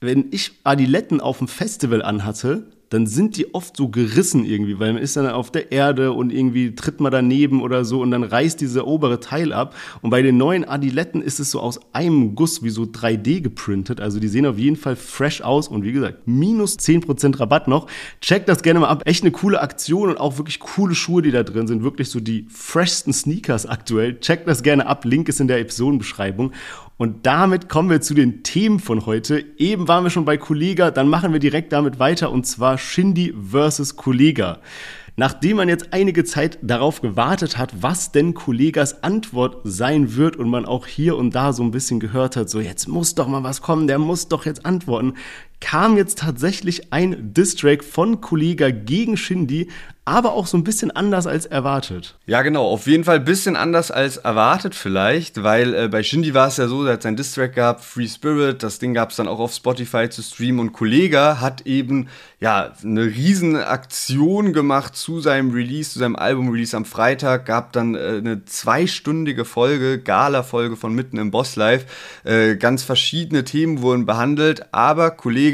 [0.00, 4.92] wenn ich Adiletten auf dem Festival anhatte, dann sind die oft so gerissen irgendwie, weil
[4.92, 8.22] man ist dann auf der Erde und irgendwie tritt man daneben oder so und dann
[8.22, 9.74] reißt dieser obere Teil ab.
[10.02, 14.00] Und bei den neuen Adiletten ist es so aus einem Guss wie so 3D geprintet.
[14.00, 17.86] Also die sehen auf jeden Fall fresh aus und wie gesagt, minus 10% Rabatt noch.
[18.20, 19.02] Checkt das gerne mal ab.
[19.06, 21.82] Echt eine coole Aktion und auch wirklich coole Schuhe, die da drin sind.
[21.82, 24.20] Wirklich so die freshsten Sneakers aktuell.
[24.20, 25.04] Checkt das gerne ab.
[25.04, 26.52] Link ist in der Episodenbeschreibung.
[26.96, 29.44] Und damit kommen wir zu den Themen von heute.
[29.58, 33.34] Eben waren wir schon bei Kollega, dann machen wir direkt damit weiter und zwar Shindy
[33.50, 34.60] versus Kollega.
[35.16, 40.48] Nachdem man jetzt einige Zeit darauf gewartet hat, was denn Kollegas Antwort sein wird und
[40.48, 43.44] man auch hier und da so ein bisschen gehört hat, so jetzt muss doch mal
[43.44, 45.14] was kommen, der muss doch jetzt antworten,
[45.64, 49.68] kam jetzt tatsächlich ein Distrack von Kollega gegen Shindy,
[50.06, 52.16] aber auch so ein bisschen anders als erwartet.
[52.26, 56.34] Ja, genau, auf jeden Fall ein bisschen anders als erwartet vielleicht, weil äh, bei Shindy
[56.34, 59.16] war es ja so, er hat sein Distrack gehabt, Free Spirit, das Ding gab es
[59.16, 60.60] dann auch auf Spotify zu streamen.
[60.60, 62.08] Und Kollega hat eben
[62.38, 67.94] ja eine riesen Aktion gemacht zu seinem Release, zu seinem Album-Release am Freitag, gab dann
[67.94, 71.86] äh, eine zweistündige Folge, Gala-Folge von Mitten im Boss Live,
[72.24, 75.53] äh, ganz verschiedene Themen wurden behandelt, aber Kollega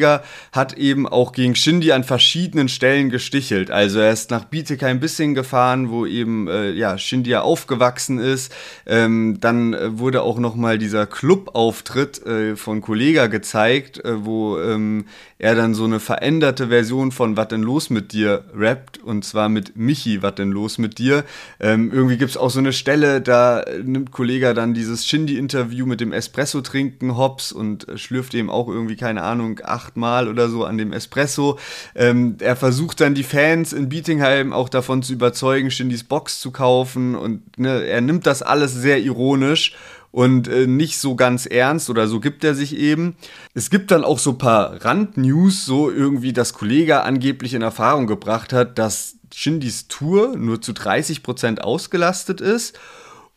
[0.52, 5.34] hat eben auch gegen Shindy an verschiedenen Stellen gestichelt, also er ist nach Bietigheim bisschen
[5.34, 8.52] gefahren, wo eben äh, ja, Shindia aufgewachsen ist.
[8.86, 14.58] Ähm, dann äh, wurde auch noch mal dieser Club-Auftritt äh, von Kollega gezeigt, äh, wo
[14.58, 15.06] ähm,
[15.38, 19.48] er dann so eine veränderte Version von Was denn los mit dir rappt und zwar
[19.48, 21.24] mit Michi, Was denn los mit dir.
[21.58, 26.00] Ähm, irgendwie gibt es auch so eine Stelle, da nimmt Kollega dann dieses Shindy-Interview mit
[26.00, 30.64] dem Espresso trinken Hops und äh, schlürft eben auch irgendwie, keine Ahnung, achtmal oder so
[30.64, 31.58] an dem Espresso.
[31.94, 36.52] Ähm, er versucht dann die Fans in Bietigheim auch davon zu überzeugen, Shindys Box zu
[36.52, 39.74] kaufen und ne, er nimmt das alles sehr ironisch
[40.12, 43.16] und äh, nicht so ganz ernst oder so gibt er sich eben.
[43.54, 48.06] Es gibt dann auch so ein paar Randnews, so irgendwie, dass Kollege angeblich in Erfahrung
[48.06, 52.78] gebracht hat, dass Shindys Tour nur zu 30% ausgelastet ist.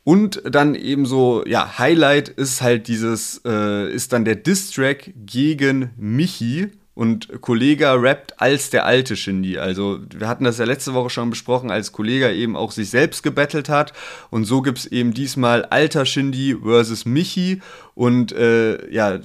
[0.03, 5.91] Und dann eben so, ja, Highlight ist halt dieses, äh, ist dann der Diss-Track gegen
[5.95, 9.57] Michi und Kollega rappt als der alte Shindy.
[9.57, 13.23] Also wir hatten das ja letzte Woche schon besprochen, als Kollega eben auch sich selbst
[13.23, 13.93] gebettelt hat.
[14.29, 17.61] Und so gibt es eben diesmal alter Shindy versus Michi.
[17.95, 19.19] Und äh, ja,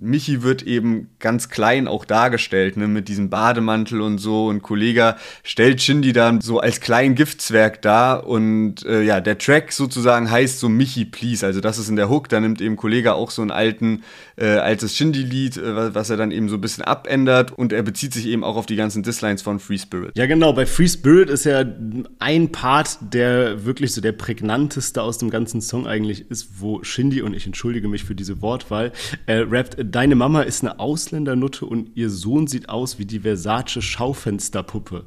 [0.00, 4.46] Michi wird eben ganz klein auch dargestellt, ne, mit diesem Bademantel und so.
[4.46, 8.26] Und Kollega stellt Shindy dann so als kleinen Giftzwerg dar.
[8.26, 11.44] Und äh, ja, der Track sozusagen heißt so Michi Please.
[11.44, 12.28] Also das ist in der Hook.
[12.28, 14.02] Da nimmt eben Kollega auch so einen alten,
[14.36, 17.52] äh, altes Shindy-Lied, äh, was er dann eben so ein bisschen abändert.
[17.52, 20.16] Und er bezieht sich eben auch auf die ganzen Dislines von Free Spirit.
[20.16, 20.52] Ja, genau.
[20.52, 21.64] Bei Free Spirit ist ja
[22.18, 27.22] ein Part, der wirklich so der prägnanteste aus dem ganzen Song eigentlich ist, wo Shindy,
[27.22, 28.92] und ich entschuldige mich für diese Wortwahl,
[29.26, 33.82] äh, rappt deine Mama ist eine Ausländernutte und ihr Sohn sieht aus wie die Versace
[33.82, 35.04] Schaufensterpuppe.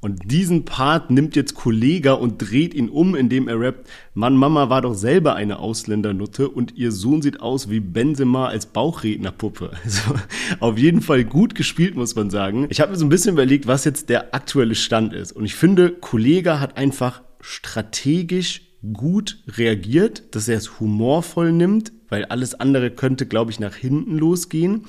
[0.00, 4.70] Und diesen Part nimmt jetzt Kollega und dreht ihn um, indem er rappt, Mann, Mama
[4.70, 9.72] war doch selber eine Ausländernutte und ihr Sohn sieht aus wie Benzema als Bauchrednerpuppe.
[9.84, 10.14] Also
[10.60, 12.66] auf jeden Fall gut gespielt, muss man sagen.
[12.70, 15.32] Ich habe mir so ein bisschen überlegt, was jetzt der aktuelle Stand ist.
[15.32, 22.24] Und ich finde, Kollega hat einfach strategisch gut reagiert, dass er es humorvoll nimmt, weil
[22.26, 24.86] alles andere könnte, glaube ich, nach hinten losgehen.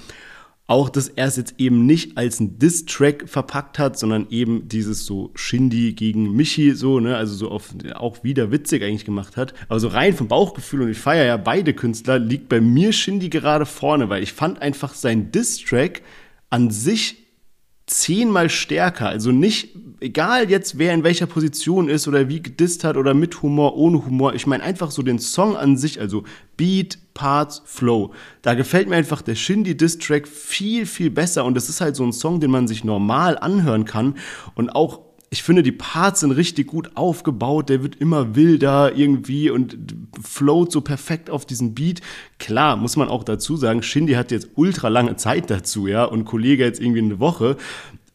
[0.68, 5.06] Auch, dass er es jetzt eben nicht als ein Diss-Track verpackt hat, sondern eben dieses
[5.06, 9.54] so Shindy gegen Michi, so, ne, also so auf, auch wieder witzig eigentlich gemacht hat.
[9.68, 13.30] Aber so rein vom Bauchgefühl, und ich feiere ja beide Künstler, liegt bei mir Shindy
[13.30, 16.04] gerade vorne, weil ich fand einfach sein Diss-Track
[16.50, 17.21] an sich
[17.92, 19.08] zehnmal stärker.
[19.10, 23.42] Also nicht, egal jetzt wer in welcher Position ist oder wie gedisst hat oder mit
[23.42, 24.34] Humor, ohne Humor.
[24.34, 26.24] Ich meine einfach so den Song an sich, also
[26.58, 28.14] Beat, Parts, Flow.
[28.42, 31.96] Da gefällt mir einfach der Shindy Diss Track viel, viel besser und es ist halt
[31.96, 34.16] so ein Song, den man sich normal anhören kann
[34.56, 37.70] und auch ich finde, die Parts sind richtig gut aufgebaut.
[37.70, 39.78] Der wird immer wilder irgendwie und
[40.22, 42.02] float so perfekt auf diesen Beat.
[42.38, 46.26] Klar, muss man auch dazu sagen, Shindy hat jetzt ultra lange Zeit dazu, ja, und
[46.26, 47.56] Kollege jetzt irgendwie eine Woche.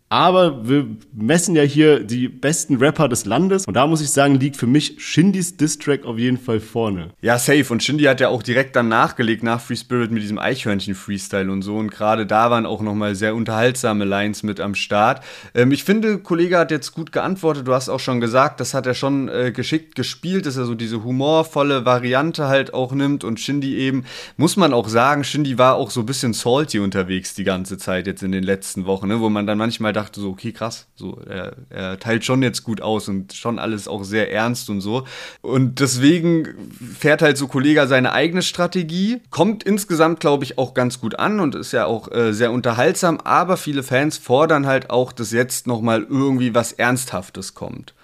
[0.09, 3.67] Aber wir messen ja hier die besten Rapper des Landes.
[3.67, 7.11] Und da muss ich sagen, liegt für mich Shindys Distrack auf jeden Fall vorne.
[7.23, 7.67] Ja, safe.
[7.73, 11.63] Und Shindy hat ja auch direkt dann nachgelegt nach Free Spirit mit diesem Eichhörnchen-Freestyle und
[11.63, 11.77] so.
[11.77, 15.25] Und gerade da waren auch nochmal sehr unterhaltsame Lines mit am Start.
[15.55, 17.67] Ähm, ich finde, Kollege hat jetzt gut geantwortet.
[17.67, 20.77] Du hast auch schon gesagt, das hat er schon äh, geschickt gespielt, dass er so
[20.77, 23.25] diese humorvolle Variante halt auch nimmt.
[23.25, 24.05] Und Shindy eben,
[24.37, 28.07] muss man auch sagen, Shindy war auch so ein bisschen salty unterwegs die ganze Zeit
[28.07, 29.19] jetzt in den letzten Wochen, ne?
[29.19, 32.81] wo man dann manchmal dachte so, okay, krass, so, er, er teilt schon jetzt gut
[32.81, 35.05] aus und schon alles auch sehr ernst und so.
[35.41, 41.01] Und deswegen fährt halt so Kollega seine eigene Strategie, kommt insgesamt, glaube ich, auch ganz
[41.01, 45.11] gut an und ist ja auch äh, sehr unterhaltsam, aber viele Fans fordern halt auch,
[45.13, 47.96] dass jetzt nochmal irgendwie was Ernsthaftes kommt.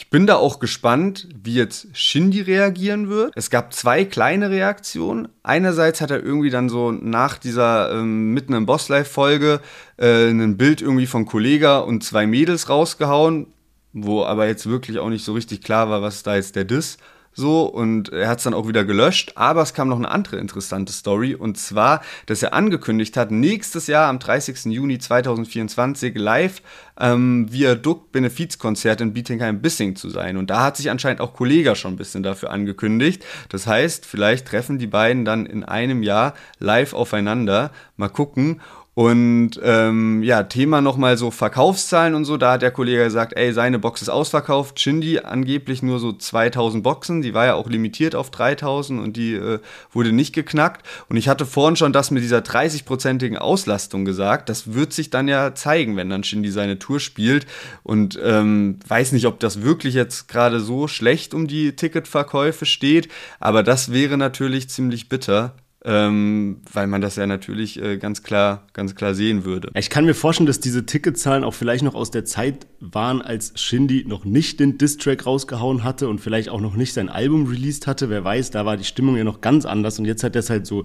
[0.00, 3.32] Ich bin da auch gespannt, wie jetzt Shindy reagieren wird.
[3.34, 5.26] Es gab zwei kleine Reaktionen.
[5.42, 9.60] Einerseits hat er irgendwie dann so nach dieser ähm, mitten im Boss-Life-Folge
[9.96, 13.48] äh, ein Bild irgendwie von Kollega und zwei Mädels rausgehauen,
[13.92, 16.98] wo aber jetzt wirklich auch nicht so richtig klar war, was da jetzt der Diss
[17.32, 19.32] so und er hat es dann auch wieder gelöscht.
[19.36, 23.86] Aber es kam noch eine andere interessante Story und zwar, dass er angekündigt hat, nächstes
[23.86, 24.66] Jahr am 30.
[24.66, 26.62] Juni 2024 live
[26.98, 30.36] ähm, Viadukt Benefizkonzert in Bietigheim-Bissing zu sein.
[30.36, 33.24] Und da hat sich anscheinend auch Kollega schon ein bisschen dafür angekündigt.
[33.48, 37.70] Das heißt, vielleicht treffen die beiden dann in einem Jahr live aufeinander.
[37.96, 38.60] Mal gucken.
[38.98, 42.36] Und ähm, ja, Thema nochmal so Verkaufszahlen und so.
[42.36, 44.80] Da hat der Kollege gesagt, ey, seine Box ist ausverkauft.
[44.80, 47.22] Shindy angeblich nur so 2000 Boxen.
[47.22, 49.60] Die war ja auch limitiert auf 3000 und die äh,
[49.92, 50.84] wurde nicht geknackt.
[51.08, 54.48] Und ich hatte vorhin schon das mit dieser 30-prozentigen Auslastung gesagt.
[54.48, 57.46] Das wird sich dann ja zeigen, wenn dann Shindy seine Tour spielt.
[57.84, 63.08] Und ähm, weiß nicht, ob das wirklich jetzt gerade so schlecht um die Ticketverkäufe steht.
[63.38, 65.54] Aber das wäre natürlich ziemlich bitter
[65.88, 69.70] ähm, weil man das ja natürlich äh, ganz klar, ganz klar sehen würde.
[69.74, 73.54] Ich kann mir vorstellen, dass diese Ticketzahlen auch vielleicht noch aus der Zeit waren, als
[73.58, 77.86] Shindy noch nicht den Distrack rausgehauen hatte und vielleicht auch noch nicht sein Album released
[77.86, 78.10] hatte.
[78.10, 80.50] Wer weiß, da war die Stimmung ja noch ganz anders und jetzt hat er es
[80.50, 80.84] halt so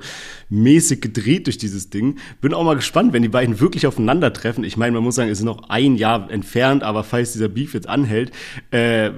[0.50, 2.18] mäßig gedreht durch dieses Ding.
[2.40, 4.64] Bin auch mal gespannt, wenn die beiden wirklich aufeinandertreffen.
[4.64, 7.74] Ich meine, man muss sagen, es ist noch ein Jahr entfernt, aber falls dieser Beef
[7.74, 8.32] jetzt anhält,
[8.72, 9.12] äh,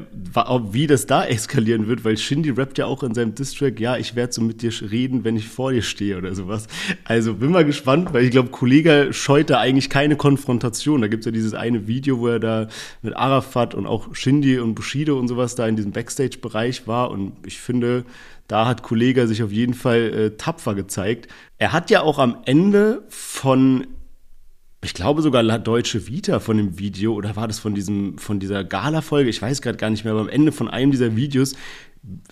[0.72, 4.16] wie das da eskalieren wird, weil Shindy rappt ja auch in seinem Distrack, ja, ich
[4.16, 6.68] werde so mit dir reden, wenn ich vor dir stehe oder sowas.
[7.04, 11.02] Also bin mal gespannt, weil ich glaube, Kollege scheut da eigentlich keine Konfrontation.
[11.02, 12.68] Da gibt es ja dieses eine Video, wo er da
[13.02, 17.12] mit Arafat und auch Shindy und Bushido und sowas da in diesem Backstage-Bereich war.
[17.12, 18.06] Und ich finde,
[18.48, 21.28] da hat Kollege sich auf jeden Fall äh, tapfer gezeigt.
[21.58, 23.88] Er hat ja auch am Ende von
[24.84, 28.40] ich glaube sogar La Deutsche Vita von dem Video oder war das von diesem von
[28.40, 31.16] dieser Gala Folge, ich weiß gerade gar nicht mehr, aber am Ende von einem dieser
[31.16, 31.56] Videos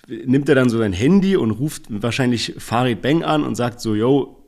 [0.06, 3.94] nimmt er dann so sein Handy und ruft wahrscheinlich Farid Bang an und sagt so,
[3.94, 4.40] yo,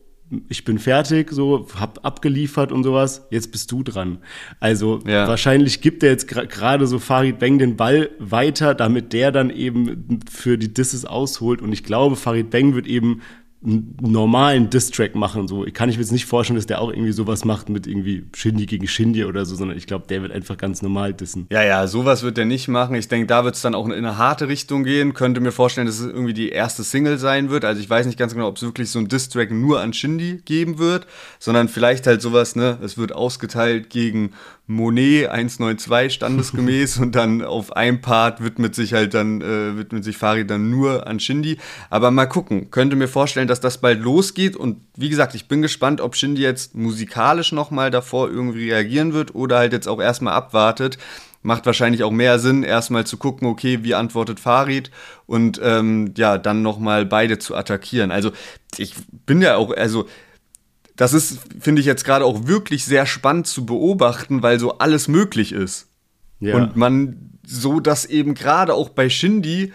[0.49, 4.19] ich bin fertig, so, hab abgeliefert und sowas, jetzt bist du dran.
[4.59, 5.29] Also ja.
[5.29, 10.21] wahrscheinlich gibt er jetzt gerade so Farid Bang den Ball weiter, damit der dann eben
[10.29, 11.63] für die Disses ausholt.
[11.63, 13.23] Und ich glaube, Farid Bang wird eben
[13.63, 15.49] normalen Diss-Track machen.
[15.49, 15.67] So.
[15.67, 18.25] Ich kann ich mir jetzt nicht vorstellen, dass der auch irgendwie sowas macht mit irgendwie
[18.35, 21.47] Shindy gegen Shindy oder so, sondern ich glaube, der wird einfach ganz normal dissen.
[21.51, 22.95] Ja, ja, sowas wird der nicht machen.
[22.95, 25.15] Ich denke, da wird es dann auch in eine harte Richtung gehen.
[25.15, 27.65] Könnte mir vorstellen, dass es irgendwie die erste Single sein wird.
[27.65, 30.43] Also ich weiß nicht ganz genau, ob es wirklich so ein Diss-Track nur an Shindy
[30.45, 31.07] geben wird,
[31.39, 34.33] sondern vielleicht halt sowas, ne, es wird ausgeteilt gegen
[34.69, 40.17] Monet 192 standesgemäß und dann auf einem Part widmet sich halt dann, äh, widmet sich
[40.17, 41.59] Farid dann nur an Shindy.
[41.89, 45.63] Aber mal gucken, könnte mir vorstellen, dass das bald losgeht und wie gesagt, ich bin
[45.63, 50.35] gespannt, ob Shindy jetzt musikalisch nochmal davor irgendwie reagieren wird oder halt jetzt auch erstmal
[50.35, 50.99] abwartet.
[51.43, 54.91] Macht wahrscheinlich auch mehr Sinn, erstmal zu gucken, okay, wie antwortet Farid
[55.27, 58.11] und ähm, ja, dann nochmal beide zu attackieren.
[58.11, 58.33] Also
[58.79, 58.95] ich
[59.27, 60.09] bin ja auch, also
[60.97, 65.09] das ist, finde ich jetzt gerade auch wirklich sehr spannend zu beobachten, weil so alles
[65.09, 65.89] möglich ist.
[66.41, 66.57] Ja.
[66.57, 69.73] Und man so das eben gerade auch bei Shindy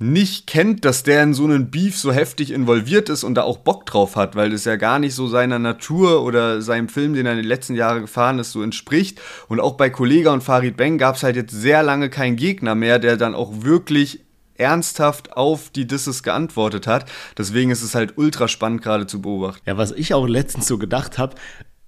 [0.00, 3.58] nicht kennt, dass der in so einen Beef so heftig involviert ist und da auch
[3.58, 7.26] Bock drauf hat, weil das ja gar nicht so seiner Natur oder seinem Film, den
[7.26, 9.20] er in den letzten Jahren gefahren ist, so entspricht.
[9.48, 12.76] Und auch bei Kollega und Farid Bang gab es halt jetzt sehr lange keinen Gegner
[12.76, 14.20] mehr, der dann auch wirklich
[14.58, 17.10] ernsthaft auf die Disses geantwortet hat.
[17.36, 19.62] Deswegen ist es halt ultra spannend gerade zu beobachten.
[19.66, 21.36] Ja, was ich auch letztens so gedacht habe,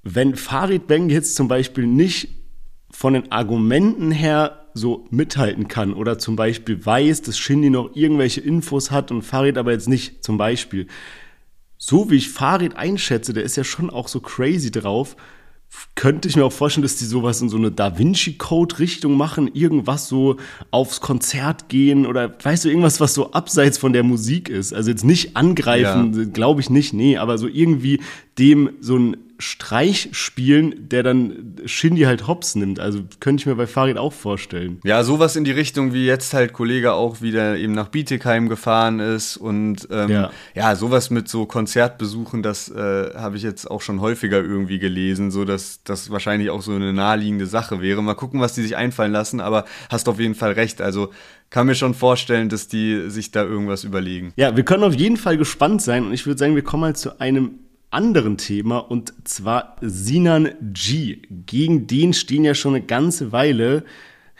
[0.02, 2.28] wenn Farid Bang jetzt zum Beispiel nicht
[2.90, 8.40] von den Argumenten her so mithalten kann oder zum Beispiel weiß, dass Shindy noch irgendwelche
[8.40, 10.86] Infos hat und Farid aber jetzt nicht, zum Beispiel.
[11.76, 15.16] So wie ich Farid einschätze, der ist ja schon auch so crazy drauf,
[15.94, 19.16] könnte ich mir auch vorstellen, dass die sowas in so eine Da Vinci Code Richtung
[19.16, 20.36] machen, irgendwas so
[20.70, 24.72] aufs Konzert gehen oder weißt du irgendwas, was so abseits von der Musik ist.
[24.72, 26.24] Also jetzt nicht angreifen, ja.
[26.24, 28.00] glaube ich nicht, nee, aber so irgendwie
[28.38, 32.78] dem so ein Streich spielen, der dann Shindy halt hops nimmt.
[32.78, 34.80] Also könnte ich mir bei Farid auch vorstellen.
[34.84, 39.00] Ja, sowas in die Richtung, wie jetzt halt Kollege auch wieder eben nach Bietigheim gefahren
[39.00, 40.30] ist und ähm, ja.
[40.54, 40.76] ja.
[40.76, 45.44] sowas mit so Konzertbesuchen, das äh, habe ich jetzt auch schon häufiger irgendwie gelesen, so
[45.44, 48.02] dass das wahrscheinlich auch so eine naheliegende Sache wäre.
[48.02, 50.82] Mal gucken, was die sich einfallen lassen, aber hast auf jeden Fall recht.
[50.82, 51.10] Also
[51.48, 54.32] kann mir schon vorstellen, dass die sich da irgendwas überlegen.
[54.36, 56.94] Ja, wir können auf jeden Fall gespannt sein und ich würde sagen, wir kommen mal
[56.94, 57.58] zu einem
[57.90, 61.22] anderen Thema und zwar Sinan G.
[61.46, 63.84] Gegen den stehen ja schon eine ganze Weile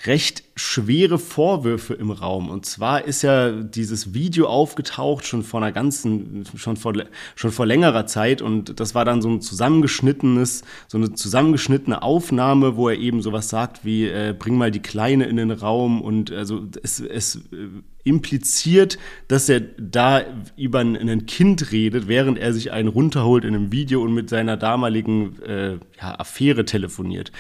[0.07, 2.49] recht schwere Vorwürfe im Raum.
[2.49, 6.95] Und zwar ist ja dieses Video aufgetaucht schon vor einer ganzen, schon vor,
[7.35, 8.41] schon vor längerer Zeit.
[8.41, 13.49] Und das war dann so ein zusammengeschnittenes, so eine zusammengeschnittene Aufnahme, wo er eben sowas
[13.49, 16.01] sagt wie, äh, bring mal die Kleine in den Raum.
[16.01, 17.69] Und also es, es äh,
[18.05, 18.99] impliziert,
[19.29, 20.23] dass er da
[20.57, 24.31] über ein, ein, Kind redet, während er sich einen runterholt in einem Video und mit
[24.31, 27.33] seiner damaligen äh, ja, Affäre telefoniert.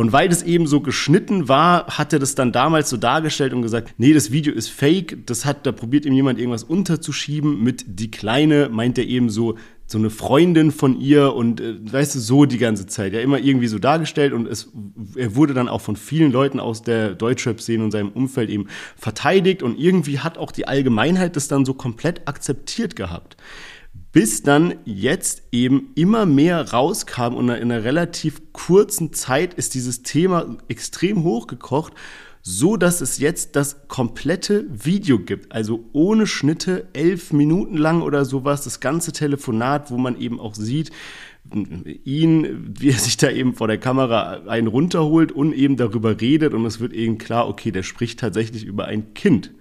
[0.00, 3.60] Und weil das eben so geschnitten war, hat er das dann damals so dargestellt und
[3.60, 7.62] gesagt, nee, das Video ist fake, das hat, da probiert ihm jemand irgendwas unterzuschieben.
[7.62, 12.14] Mit die Kleine meint er eben so, so eine Freundin von ihr und äh, weißt
[12.14, 13.12] du, so die ganze Zeit.
[13.12, 14.72] Ja, immer irgendwie so dargestellt und es,
[15.16, 19.62] er wurde dann auch von vielen Leuten aus der Deutschrap-Szene und seinem Umfeld eben verteidigt
[19.62, 23.36] und irgendwie hat auch die Allgemeinheit das dann so komplett akzeptiert gehabt
[24.12, 30.02] bis dann jetzt eben immer mehr rauskam und in einer relativ kurzen Zeit ist dieses
[30.02, 31.92] Thema extrem hochgekocht,
[32.42, 38.24] so dass es jetzt das komplette Video gibt, also ohne Schnitte, elf Minuten lang oder
[38.24, 40.90] sowas, das ganze Telefonat, wo man eben auch sieht,
[42.04, 46.54] ihn, wie er sich da eben vor der Kamera einen runterholt und eben darüber redet
[46.54, 49.52] und es wird eben klar, okay, der spricht tatsächlich über ein Kind.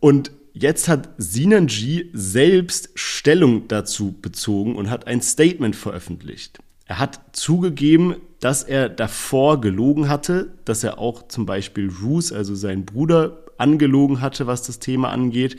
[0.00, 6.60] Und Jetzt hat Sinanji selbst Stellung dazu bezogen und hat ein Statement veröffentlicht.
[6.86, 12.54] Er hat zugegeben, dass er davor gelogen hatte, dass er auch zum Beispiel Roos, also
[12.54, 15.56] seinen Bruder, angelogen hatte, was das Thema angeht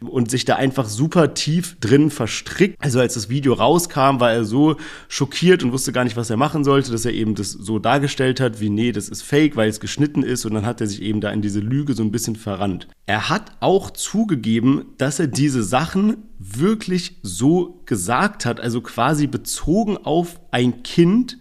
[0.00, 2.76] und sich da einfach super tief drin verstrickt.
[2.78, 4.76] Also als das Video rauskam, war er so
[5.08, 8.40] schockiert und wusste gar nicht, was er machen sollte, dass er eben das so dargestellt
[8.40, 11.02] hat, wie nee, das ist fake, weil es geschnitten ist und dann hat er sich
[11.02, 12.88] eben da in diese Lüge so ein bisschen verrannt.
[13.06, 19.96] Er hat auch zugegeben, dass er diese Sachen wirklich so gesagt hat, also quasi bezogen
[19.96, 21.38] auf ein Kind,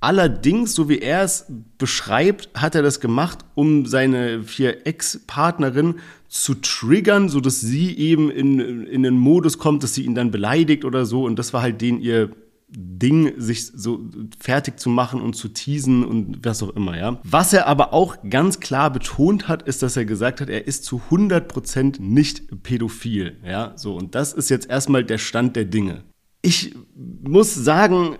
[0.00, 1.46] Allerdings, so wie er es
[1.76, 5.96] beschreibt, hat er das gemacht, um seine vier Ex-Partnerin
[6.26, 10.30] zu triggern, so dass sie eben in, in den Modus kommt, dass sie ihn dann
[10.30, 11.24] beleidigt oder so.
[11.24, 12.30] Und das war halt den ihr
[12.72, 14.00] Ding, sich so
[14.38, 17.20] fertig zu machen und zu teasen und was auch immer, ja.
[17.24, 20.84] Was er aber auch ganz klar betont hat, ist, dass er gesagt hat, er ist
[20.84, 23.72] zu 100% nicht pädophil, ja.
[23.76, 26.04] So, und das ist jetzt erstmal der Stand der Dinge.
[26.42, 28.16] Ich muss sagen,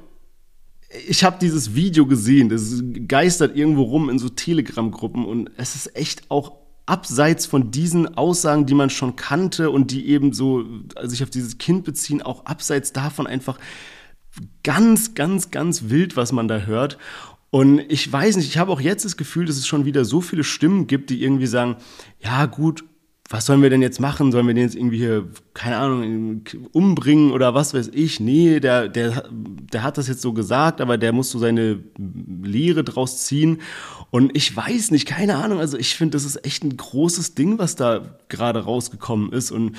[1.06, 5.96] ich habe dieses Video gesehen, das geistert irgendwo rum in so Telegram-Gruppen und es ist
[5.96, 6.52] echt auch
[6.86, 10.64] abseits von diesen Aussagen, die man schon kannte und die eben so
[10.96, 13.58] also sich auf dieses Kind beziehen, auch abseits davon einfach
[14.64, 16.98] ganz, ganz, ganz wild, was man da hört.
[17.50, 20.20] Und ich weiß nicht, ich habe auch jetzt das Gefühl, dass es schon wieder so
[20.20, 21.76] viele Stimmen gibt, die irgendwie sagen,
[22.20, 22.84] ja gut,
[23.32, 24.32] was sollen wir denn jetzt machen?
[24.32, 28.18] Sollen wir den jetzt irgendwie hier, keine Ahnung, umbringen oder was weiß ich?
[28.18, 31.78] Nee, der, der, der hat das jetzt so gesagt, aber der muss so seine
[32.42, 33.62] Lehre draus ziehen.
[34.10, 35.60] Und ich weiß nicht, keine Ahnung.
[35.60, 39.52] Also ich finde, das ist echt ein großes Ding, was da gerade rausgekommen ist.
[39.52, 39.76] Und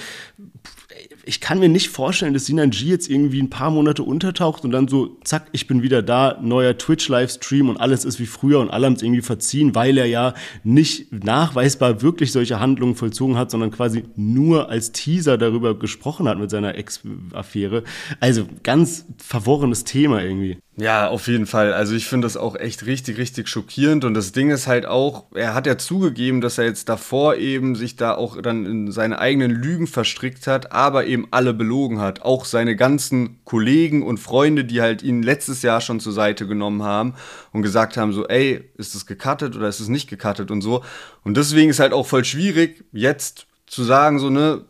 [1.26, 4.72] ich kann mir nicht vorstellen, dass Sinan G jetzt irgendwie ein paar Monate untertaucht und
[4.72, 8.70] dann so, zack, ich bin wieder da, neuer Twitch-Livestream und alles ist wie früher und
[8.70, 10.34] alle haben es irgendwie verziehen, weil er ja
[10.64, 16.40] nicht nachweisbar wirklich solche Handlungen vollzogen hat, sondern quasi nur als Teaser darüber gesprochen hat
[16.40, 17.84] mit seiner Ex-Affäre.
[18.20, 20.58] Also ganz verworrenes Thema irgendwie.
[20.82, 21.74] Ja, auf jeden Fall.
[21.74, 24.04] Also ich finde das auch echt richtig, richtig schockierend.
[24.04, 27.76] Und das Ding ist halt auch, er hat ja zugegeben, dass er jetzt davor eben
[27.76, 32.24] sich da auch dann in seine eigenen Lügen verstrickt hat, aber eben alle belogen hat.
[32.24, 36.82] Auch seine ganzen Kollegen und Freunde, die halt ihn letztes Jahr schon zur Seite genommen
[36.82, 37.14] haben
[37.52, 40.84] und gesagt haben, so, ey, ist es gecuttet oder ist es nicht gecuttet und so.
[41.24, 44.66] Und deswegen ist halt auch voll schwierig, jetzt zu sagen, so, ne,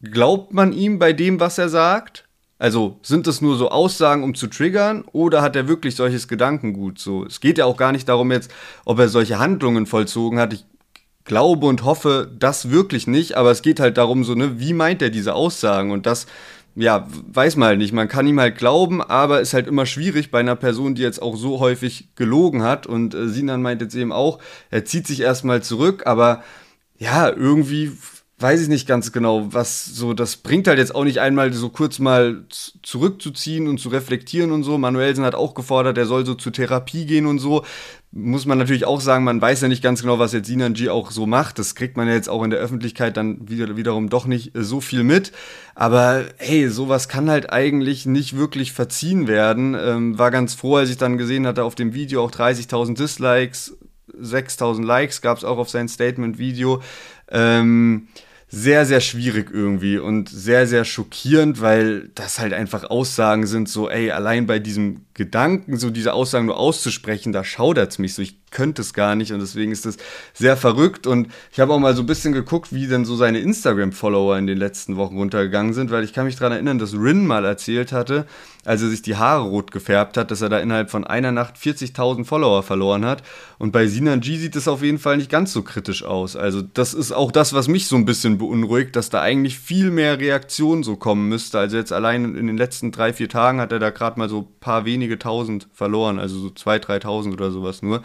[0.00, 2.29] glaubt man ihm bei dem, was er sagt?
[2.60, 6.98] Also sind das nur so Aussagen, um zu triggern, oder hat er wirklich solches Gedankengut?
[6.98, 8.50] So, es geht ja auch gar nicht darum jetzt,
[8.84, 10.52] ob er solche Handlungen vollzogen hat.
[10.52, 10.66] Ich
[11.24, 15.00] glaube und hoffe das wirklich nicht, aber es geht halt darum, so ne, wie meint
[15.00, 15.90] er diese Aussagen?
[15.90, 16.26] Und das,
[16.74, 17.94] ja, weiß man halt nicht.
[17.94, 21.22] Man kann ihm halt glauben, aber ist halt immer schwierig bei einer Person, die jetzt
[21.22, 22.86] auch so häufig gelogen hat.
[22.86, 24.38] Und äh, Sinan meint jetzt eben auch,
[24.68, 26.42] er zieht sich erstmal zurück, aber
[26.98, 27.92] ja, irgendwie
[28.40, 31.68] weiß ich nicht ganz genau, was so, das bringt halt jetzt auch nicht einmal so
[31.68, 32.44] kurz mal
[32.82, 34.78] zurückzuziehen und zu reflektieren und so.
[34.78, 37.64] Manuelsen hat auch gefordert, er soll so zur Therapie gehen und so.
[38.12, 41.10] Muss man natürlich auch sagen, man weiß ja nicht ganz genau, was jetzt Sinanji auch
[41.12, 41.58] so macht.
[41.58, 44.64] Das kriegt man ja jetzt auch in der Öffentlichkeit dann wieder, wiederum doch nicht äh,
[44.64, 45.32] so viel mit.
[45.74, 49.76] Aber hey, sowas kann halt eigentlich nicht wirklich verziehen werden.
[49.78, 53.76] Ähm, war ganz froh, als ich dann gesehen hatte auf dem Video auch 30.000 Dislikes,
[54.20, 56.82] 6.000 Likes gab es auch auf sein Statement-Video.
[57.30, 58.08] Ähm,
[58.52, 63.88] sehr, sehr schwierig irgendwie und sehr, sehr schockierend, weil das halt einfach Aussagen sind, so,
[63.88, 68.22] ey, allein bei diesem Gedanken, so diese Aussagen nur auszusprechen, da schaudert es mich so.
[68.22, 69.96] Ich könnte es gar nicht und deswegen ist das
[70.34, 71.06] sehr verrückt.
[71.06, 74.46] Und ich habe auch mal so ein bisschen geguckt, wie denn so seine Instagram-Follower in
[74.46, 77.92] den letzten Wochen runtergegangen sind, weil ich kann mich daran erinnern, dass Rin mal erzählt
[77.92, 78.26] hatte,
[78.64, 81.56] als er sich die Haare rot gefärbt hat, dass er da innerhalb von einer Nacht
[81.56, 83.22] 40.000 Follower verloren hat.
[83.58, 86.36] Und bei Sinan G sieht es auf jeden Fall nicht ganz so kritisch aus.
[86.36, 89.90] Also das ist auch das, was mich so ein bisschen beunruhigt, dass da eigentlich viel
[89.90, 91.58] mehr Reaktion so kommen müsste.
[91.58, 94.40] Also jetzt allein in den letzten drei, vier Tagen hat er da gerade mal so
[94.40, 98.02] ein paar wenige tausend verloren, also so zwei, dreitausend oder sowas nur.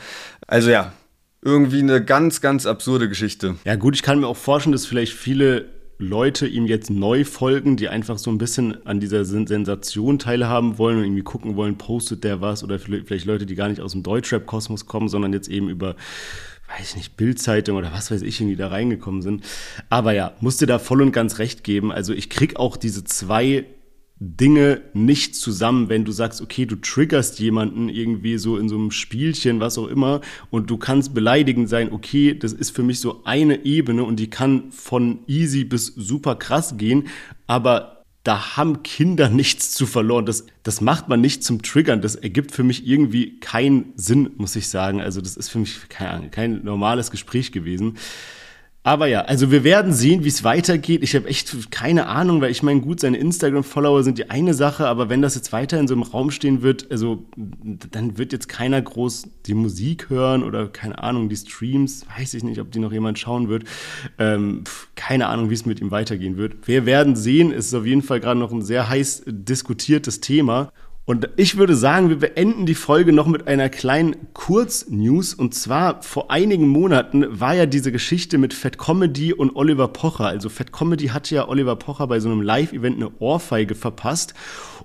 [0.48, 0.94] Also ja,
[1.42, 3.56] irgendwie eine ganz, ganz absurde Geschichte.
[3.66, 7.78] Ja gut, ich kann mir auch vorstellen, dass vielleicht viele Leute ihm jetzt neu folgen,
[7.78, 12.24] die einfach so ein bisschen an dieser Sensation teilhaben wollen und irgendwie gucken wollen, postet
[12.24, 15.70] der was oder vielleicht Leute, die gar nicht aus dem Deutschrap-Kosmos kommen, sondern jetzt eben
[15.70, 15.96] über
[16.68, 19.44] weiß ich nicht, Bildzeitung oder was weiß ich, irgendwie da reingekommen sind.
[19.90, 21.92] Aber ja, musste da voll und ganz recht geben.
[21.92, 23.66] Also ich krieg auch diese zwei
[24.20, 28.92] Dinge nicht zusammen, wenn du sagst, okay, du triggerst jemanden irgendwie so in so einem
[28.92, 33.22] Spielchen, was auch immer, und du kannst beleidigend sein, okay, das ist für mich so
[33.26, 37.08] eine Ebene und die kann von easy bis super krass gehen,
[37.46, 40.26] aber da haben Kinder nichts zu verloren.
[40.26, 42.02] Das, das macht man nicht zum Triggern.
[42.02, 45.00] Das ergibt für mich irgendwie keinen Sinn, muss ich sagen.
[45.00, 47.98] Also das ist für mich kein, kein normales Gespräch gewesen.
[48.86, 51.02] Aber ja, also wir werden sehen, wie es weitergeht.
[51.02, 54.86] Ich habe echt keine Ahnung, weil ich meine, gut, seine Instagram-Follower sind die eine Sache,
[54.86, 58.48] aber wenn das jetzt weiter in so einem Raum stehen wird, also dann wird jetzt
[58.48, 62.78] keiner groß die Musik hören oder keine Ahnung, die Streams, weiß ich nicht, ob die
[62.78, 63.64] noch jemand schauen wird.
[64.20, 66.68] Ähm, keine Ahnung, wie es mit ihm weitergehen wird.
[66.68, 67.52] Wir werden sehen.
[67.52, 70.72] Es ist auf jeden Fall gerade noch ein sehr heiß diskutiertes Thema.
[71.08, 75.36] Und ich würde sagen, wir beenden die Folge noch mit einer kleinen Kurznews.
[75.36, 80.26] Und zwar vor einigen Monaten war ja diese Geschichte mit Fat Comedy und Oliver Pocher.
[80.26, 84.34] Also Fat Comedy hatte ja Oliver Pocher bei so einem Live-Event eine Ohrfeige verpasst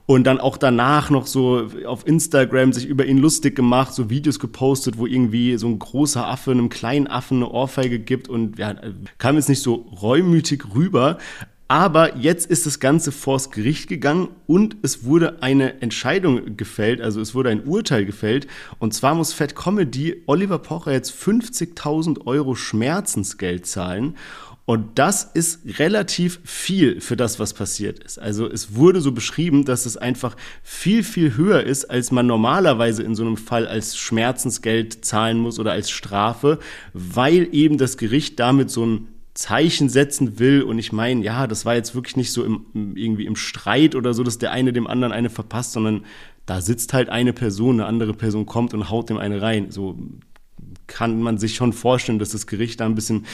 [0.04, 4.38] und dann auch danach noch so auf Instagram sich über ihn lustig gemacht, so Videos
[4.38, 8.74] gepostet, wo irgendwie so ein großer Affe einem kleinen Affen eine Ohrfeige gibt und ja,
[9.16, 11.16] kam jetzt nicht so reumütig rüber.
[11.70, 17.20] Aber jetzt ist das Ganze vors Gericht gegangen und es wurde eine Entscheidung gefällt, also
[17.20, 18.48] es wurde ein Urteil gefällt.
[18.80, 24.16] Und zwar muss Fat Comedy Oliver Pocher jetzt 50.000 Euro Schmerzensgeld zahlen.
[24.64, 28.18] Und das ist relativ viel für das, was passiert ist.
[28.18, 33.04] Also es wurde so beschrieben, dass es einfach viel, viel höher ist, als man normalerweise
[33.04, 36.58] in so einem Fall als Schmerzensgeld zahlen muss oder als Strafe,
[36.94, 40.62] weil eben das Gericht damit so ein Zeichen setzen will.
[40.62, 44.14] Und ich meine, ja, das war jetzt wirklich nicht so im, irgendwie im Streit oder
[44.14, 46.04] so, dass der eine dem anderen eine verpasst, sondern
[46.46, 49.70] da sitzt halt eine Person, eine andere Person kommt und haut dem eine rein.
[49.70, 49.96] So
[50.90, 53.24] kann man sich schon vorstellen, dass das Gericht da ein bisschen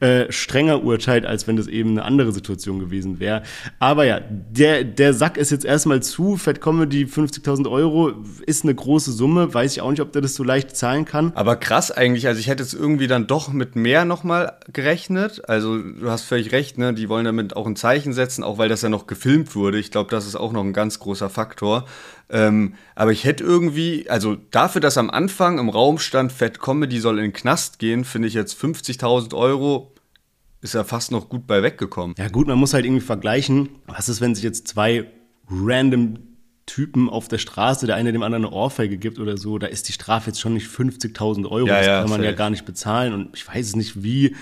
[0.00, 3.42] äh, strenger urteilt, als wenn das eben eine andere Situation gewesen wäre.
[3.78, 6.36] Aber ja, der, der Sack ist jetzt erstmal zu.
[6.36, 8.12] Fett Comedy 50.000 Euro
[8.44, 9.54] ist eine große Summe.
[9.54, 11.32] Weiß ich auch nicht, ob der das so leicht zahlen kann.
[11.34, 12.26] Aber krass eigentlich.
[12.26, 15.48] Also ich hätte jetzt irgendwie dann doch mit mehr nochmal gerechnet.
[15.48, 16.92] Also du hast völlig recht, ne?
[16.92, 19.78] Die wollen damit auch ein Zeichen setzen, auch weil das ja noch gefilmt wurde.
[19.78, 21.84] Ich glaube, das ist auch noch ein ganz großer Faktor.
[22.30, 27.00] Ähm, aber ich hätte irgendwie, also dafür, dass am Anfang im Raum stand, Fat Comedy
[27.00, 29.94] soll in den Knast gehen, finde ich jetzt 50.000 Euro
[30.64, 32.16] ist ja fast noch gut bei weggekommen.
[32.18, 35.06] Ja gut, man muss halt irgendwie vergleichen, was ist, wenn sich jetzt zwei
[35.50, 36.16] random
[36.66, 39.88] Typen auf der Straße, der eine dem anderen eine Ohrfeige gibt oder so, da ist
[39.88, 41.66] die Strafe jetzt schon nicht 50.000 Euro.
[41.66, 42.30] Ja, das ja, kann man safe.
[42.30, 43.12] ja gar nicht bezahlen.
[43.12, 44.34] Und ich weiß es nicht, wie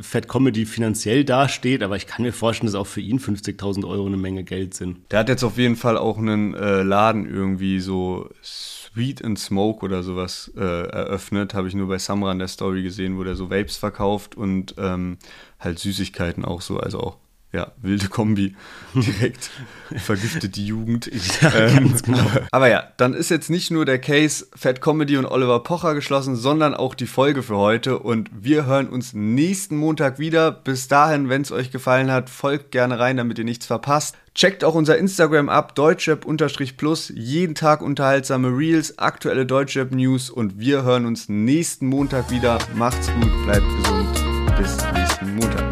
[0.00, 4.06] Fat Comedy finanziell dasteht, aber ich kann mir vorstellen, dass auch für ihn 50.000 Euro
[4.06, 4.98] eine Menge Geld sind.
[5.10, 9.84] Der hat jetzt auf jeden Fall auch einen äh, Laden irgendwie so Sweet and Smoke
[9.84, 11.54] oder sowas äh, eröffnet.
[11.54, 14.74] Habe ich nur bei Samra in der Story gesehen, wo der so Vapes verkauft und
[14.78, 15.18] ähm,
[15.60, 17.16] halt Süßigkeiten auch so, also auch
[17.52, 18.54] ja, wilde Kombi.
[18.94, 19.50] Direkt
[19.96, 21.10] vergiftet die Jugend.
[21.40, 22.26] Ja, ähm, genau.
[22.50, 26.36] Aber ja, dann ist jetzt nicht nur der Case Fat Comedy und Oliver Pocher geschlossen,
[26.36, 27.98] sondern auch die Folge für heute.
[27.98, 30.52] Und wir hören uns nächsten Montag wieder.
[30.52, 34.16] Bis dahin, wenn es euch gefallen hat, folgt gerne rein, damit ihr nichts verpasst.
[34.34, 37.12] Checkt auch unser Instagram ab, deutschrap-plus.
[37.14, 40.28] Jeden Tag unterhaltsame Reels, aktuelle Deutschrap-News.
[40.28, 42.58] Und wir hören uns nächsten Montag wieder.
[42.74, 44.58] Macht's gut, bleibt gesund.
[44.58, 45.67] Bis nächsten Montag.